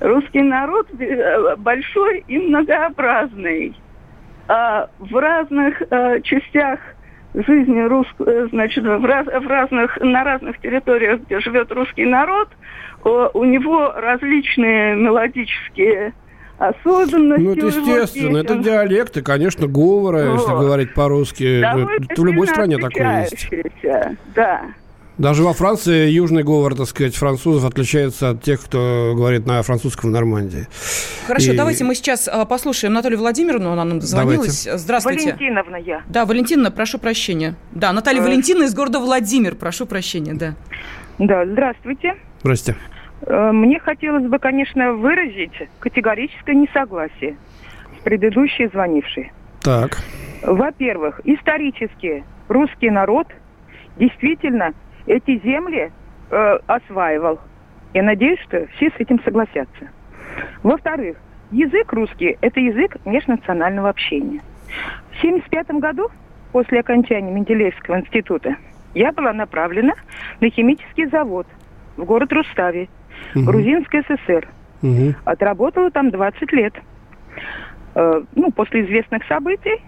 Русский 0.00 0.40
народ 0.40 0.88
э, 0.98 1.56
большой 1.56 2.24
и 2.26 2.38
многообразный. 2.38 3.76
А, 4.48 4.88
в 4.98 5.14
разных 5.16 5.82
а, 5.90 6.20
частях 6.20 6.80
жизни 7.34 7.80
русского, 7.80 8.48
значит, 8.48 8.84
в, 8.84 9.04
раз, 9.04 9.26
в 9.26 9.46
разных, 9.46 9.98
на 10.00 10.24
разных 10.24 10.58
территориях, 10.60 11.20
где 11.22 11.40
живет 11.40 11.70
русский 11.72 12.06
народ, 12.06 12.48
у 13.02 13.44
него 13.44 13.92
различные 13.96 14.94
мелодические 14.96 16.12
особенности. 16.60 17.42
Ну, 17.42 17.52
это 17.52 17.66
естественно. 17.66 18.36
Это 18.38 18.56
диалекты, 18.56 19.22
конечно, 19.22 19.66
говора, 19.66 20.34
если 20.34 20.50
Вот. 20.52 20.60
говорить 20.60 20.94
по-русски. 20.94 21.60
Довольно 21.60 21.90
Это 22.08 22.20
в 22.20 22.24
любой 22.24 22.46
стране 22.46 22.76
такое 22.78 23.22
есть. 23.30 23.48
Да. 24.36 24.62
Даже 25.18 25.42
во 25.42 25.52
Франции 25.52 26.08
южный 26.08 26.42
говор, 26.42 26.74
так 26.74 26.86
сказать, 26.86 27.14
французов 27.14 27.70
отличается 27.70 28.30
от 28.30 28.42
тех, 28.42 28.58
кто 28.62 29.12
говорит 29.14 29.44
на 29.46 29.62
французском 29.62 30.08
в 30.10 30.12
Нормандии. 30.14 30.66
Хорошо, 31.26 31.52
И- 31.52 31.56
давайте 31.56 31.84
мы 31.84 31.94
сейчас 31.94 32.26
а, 32.26 32.46
послушаем 32.46 32.94
Наталью 32.94 33.18
Владимировну, 33.18 33.70
она 33.70 33.84
нам 33.84 33.98
дозвонилась. 33.98 34.66
Здравствуйте. 34.72 35.34
Валентиновна 35.34 35.76
я. 35.76 36.02
Да, 36.08 36.24
Валентина, 36.24 36.70
прошу 36.70 36.98
прощения. 36.98 37.54
Да, 37.72 37.92
Наталья 37.92 38.20
Э. 38.20 38.24
Валентина 38.24 38.62
из 38.62 38.74
города 38.74 38.98
Владимир, 38.98 39.56
прошу 39.56 39.84
прощения, 39.84 40.32
да. 40.32 40.54
Да, 41.18 41.44
здравствуйте. 41.44 42.14
Здрасте. 42.40 42.76
Э, 43.22 43.52
Мне 43.52 43.78
хотелось 43.78 44.26
бы, 44.26 44.38
конечно, 44.38 44.92
выразить 44.92 45.68
категорическое 45.78 46.54
несогласие 46.54 47.36
с 47.98 48.02
предыдущей 48.02 48.68
звонившей. 48.68 49.32
Так. 49.62 49.98
Во-первых, 50.42 51.20
исторически 51.24 52.24
русский 52.48 52.90
народ 52.90 53.28
действительно 53.96 54.72
эти 55.06 55.38
земли 55.44 55.92
э, 56.30 56.58
осваивал. 56.66 57.40
Я 57.92 58.02
надеюсь, 58.02 58.40
что 58.40 58.66
все 58.76 58.90
с 58.90 58.94
этим 58.98 59.22
согласятся. 59.22 59.88
Во-вторых, 60.62 61.16
язык 61.50 61.92
русский– 61.92 62.38
это 62.40 62.60
язык 62.60 62.96
межнационального 63.04 63.88
общения. 63.88 64.40
В 65.10 65.18
1975 65.18 65.80
году, 65.80 66.08
после 66.52 66.80
окончания 66.80 67.32
Менделеевского 67.32 68.00
института, 68.00 68.56
я 68.94 69.12
была 69.12 69.32
направлена 69.32 69.94
на 70.40 70.48
химический 70.50 71.06
завод 71.06 71.46
в 71.96 72.04
город 72.04 72.32
Рустави, 72.32 72.88
Мгм. 73.34 73.46
Грузинской 73.46 74.02
ССР. 74.02 74.48
Отработала 75.24 75.90
там 75.90 76.10
20 76.10 76.52
лет. 76.52 76.74
Э, 77.94 78.22
ну, 78.34 78.50
после 78.50 78.84
известных 78.86 79.24
событий 79.26 79.82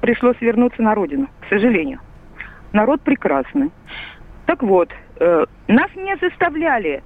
пришлось 0.00 0.40
вернуться 0.40 0.82
на 0.82 0.94
родину, 0.94 1.28
к 1.40 1.48
сожалению. 1.48 2.00
Народ 2.72 3.00
прекрасный. 3.02 3.70
Так 4.46 4.62
вот, 4.62 4.90
э, 5.20 5.44
нас 5.68 5.90
не 5.96 6.16
заставляли 6.16 7.02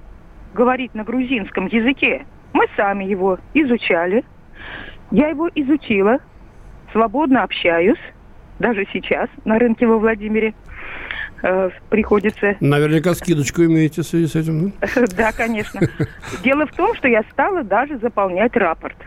говорить 0.53 0.93
на 0.95 1.03
грузинском 1.03 1.67
языке. 1.67 2.25
Мы 2.53 2.65
сами 2.75 3.05
его 3.05 3.37
изучали. 3.53 4.23
Я 5.11 5.29
его 5.29 5.49
изучила, 5.53 6.17
свободно 6.91 7.43
общаюсь, 7.43 7.99
даже 8.59 8.85
сейчас 8.91 9.29
на 9.45 9.57
рынке 9.57 9.87
во 9.87 9.97
Владимире 9.97 10.53
приходится 11.89 12.55
Наверняка 12.59 13.13
скидочку 13.13 13.63
имеете 13.63 14.01
в 14.01 14.05
связи 14.05 14.27
с 14.27 14.35
этим, 14.35 14.69
да? 14.81 14.87
да, 15.17 15.31
конечно. 15.31 15.79
Дело 16.43 16.65
в 16.67 16.71
том, 16.73 16.95
что 16.95 17.07
я 17.07 17.23
стала 17.31 17.63
даже 17.63 17.97
заполнять 17.99 18.55
рапорт. 18.55 18.97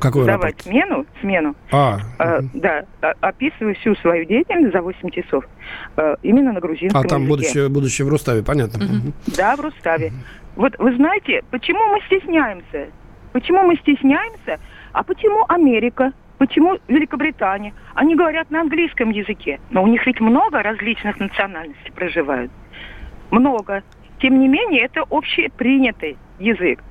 Какой 0.00 0.26
Давать 0.26 0.42
рапорт? 0.56 0.62
смену, 0.62 1.06
смену. 1.20 1.54
А, 1.70 1.98
Э, 2.18 2.40
да, 2.52 2.84
а- 3.00 3.12
описываю 3.20 3.74
всю 3.76 3.94
свою 3.96 4.24
деятельность 4.24 4.72
за 4.74 4.82
8 4.82 5.08
часов 5.10 5.44
э, 5.96 6.16
именно 6.22 6.52
на 6.52 6.60
грузинском 6.60 7.00
а 7.00 7.04
там, 7.08 7.22
языке. 7.22 7.30
будучи, 7.30 7.68
будучи 7.72 8.02
в 8.02 8.08
Руставе, 8.08 8.42
понятно. 8.42 8.84
Мгм. 8.84 9.12
Да, 9.36 9.54
в 9.56 9.60
Руставе. 9.60 10.12
Вот 10.56 10.74
вы 10.78 10.94
знаете, 10.96 11.42
почему 11.50 11.78
мы 11.92 12.00
стесняемся? 12.06 12.88
Почему 13.32 13.62
мы 13.62 13.76
стесняемся? 13.76 14.58
А 14.92 15.02
почему 15.04 15.44
Америка? 15.48 16.12
Почему 16.46 16.76
Великобритания? 16.88 17.72
Они 17.94 18.14
говорят 18.14 18.50
на 18.50 18.60
английском 18.60 19.08
языке. 19.08 19.60
Но 19.70 19.82
у 19.82 19.86
них 19.86 20.04
ведь 20.04 20.20
много 20.20 20.62
различных 20.62 21.18
национальностей 21.18 21.90
проживают. 21.90 22.52
Много. 23.30 23.82
Тем 24.20 24.38
не 24.38 24.46
менее, 24.46 24.82
это 24.82 25.04
общепринятый 25.08 26.18
язык. 26.38 26.84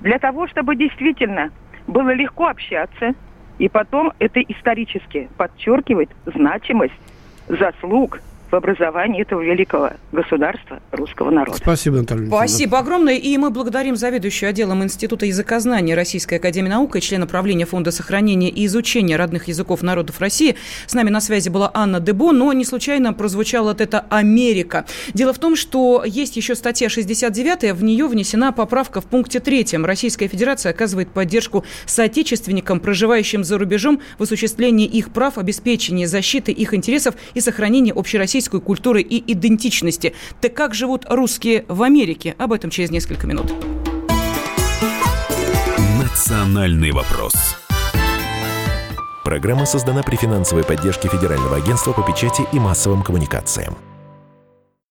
Для 0.00 0.18
того, 0.18 0.48
чтобы 0.48 0.74
действительно 0.74 1.50
было 1.86 2.12
легко 2.12 2.48
общаться, 2.48 3.14
и 3.60 3.68
потом 3.68 4.12
это 4.18 4.40
исторически 4.40 5.28
подчеркивает 5.36 6.10
значимость 6.24 7.00
заслуг 7.46 8.20
в 8.50 8.56
образовании 8.56 9.22
этого 9.22 9.40
великого 9.40 9.90
государства 10.10 10.80
русского 10.90 11.30
народа. 11.30 11.58
Спасибо, 11.58 11.98
Наталья. 11.98 12.26
Спасибо 12.26 12.78
огромное. 12.78 13.16
И 13.16 13.36
мы 13.38 13.50
благодарим 13.50 13.96
заведующую 13.96 14.50
отделом 14.50 14.82
Института 14.82 15.26
языкознания 15.26 15.94
Российской 15.94 16.36
Академии 16.36 16.68
Наук 16.68 16.96
и 16.96 17.00
члена 17.00 17.26
правления 17.26 17.66
Фонда 17.66 17.90
сохранения 17.90 18.50
и 18.50 18.66
изучения 18.66 19.16
родных 19.16 19.48
языков 19.48 19.82
народов 19.82 20.20
России. 20.20 20.56
С 20.86 20.94
нами 20.94 21.10
на 21.10 21.20
связи 21.20 21.48
была 21.48 21.70
Анна 21.74 22.00
Дебо, 22.00 22.32
но 22.32 22.52
не 22.52 22.64
случайно 22.64 23.12
прозвучало 23.12 23.68
вот 23.68 23.80
это 23.80 24.06
«Америка». 24.10 24.86
Дело 25.14 25.32
в 25.32 25.38
том, 25.38 25.56
что 25.56 26.04
есть 26.06 26.36
еще 26.36 26.54
статья 26.54 26.88
69, 26.88 27.72
в 27.72 27.82
нее 27.82 28.06
внесена 28.06 28.52
поправка 28.52 29.00
в 29.00 29.06
пункте 29.06 29.40
3. 29.40 29.78
Российская 29.82 30.28
Федерация 30.28 30.70
оказывает 30.70 31.08
поддержку 31.10 31.64
соотечественникам, 31.86 32.80
проживающим 32.80 33.44
за 33.44 33.58
рубежом, 33.58 34.00
в 34.18 34.22
осуществлении 34.22 34.86
их 34.86 35.10
прав, 35.10 35.38
обеспечении 35.38 36.04
защиты 36.04 36.52
их 36.52 36.74
интересов 36.74 37.16
и 37.34 37.40
сохранении 37.40 37.92
общероссийской 37.96 38.60
культуры 38.60 39.02
и 39.02 39.32
идентичности. 39.32 40.14
Так 40.40 40.54
как 40.54 40.74
живут 40.76 41.06
русские 41.08 41.64
в 41.68 41.82
Америке? 41.82 42.34
Об 42.38 42.52
этом 42.52 42.70
через 42.70 42.90
несколько 42.90 43.26
минут. 43.26 43.52
«Национальный 46.00 46.92
вопрос». 46.92 47.34
Программа 49.24 49.66
создана 49.66 50.04
при 50.04 50.14
финансовой 50.14 50.62
поддержке 50.62 51.08
Федерального 51.08 51.56
агентства 51.56 51.92
по 51.92 52.02
печати 52.02 52.42
и 52.52 52.60
массовым 52.60 53.02
коммуникациям. 53.02 53.76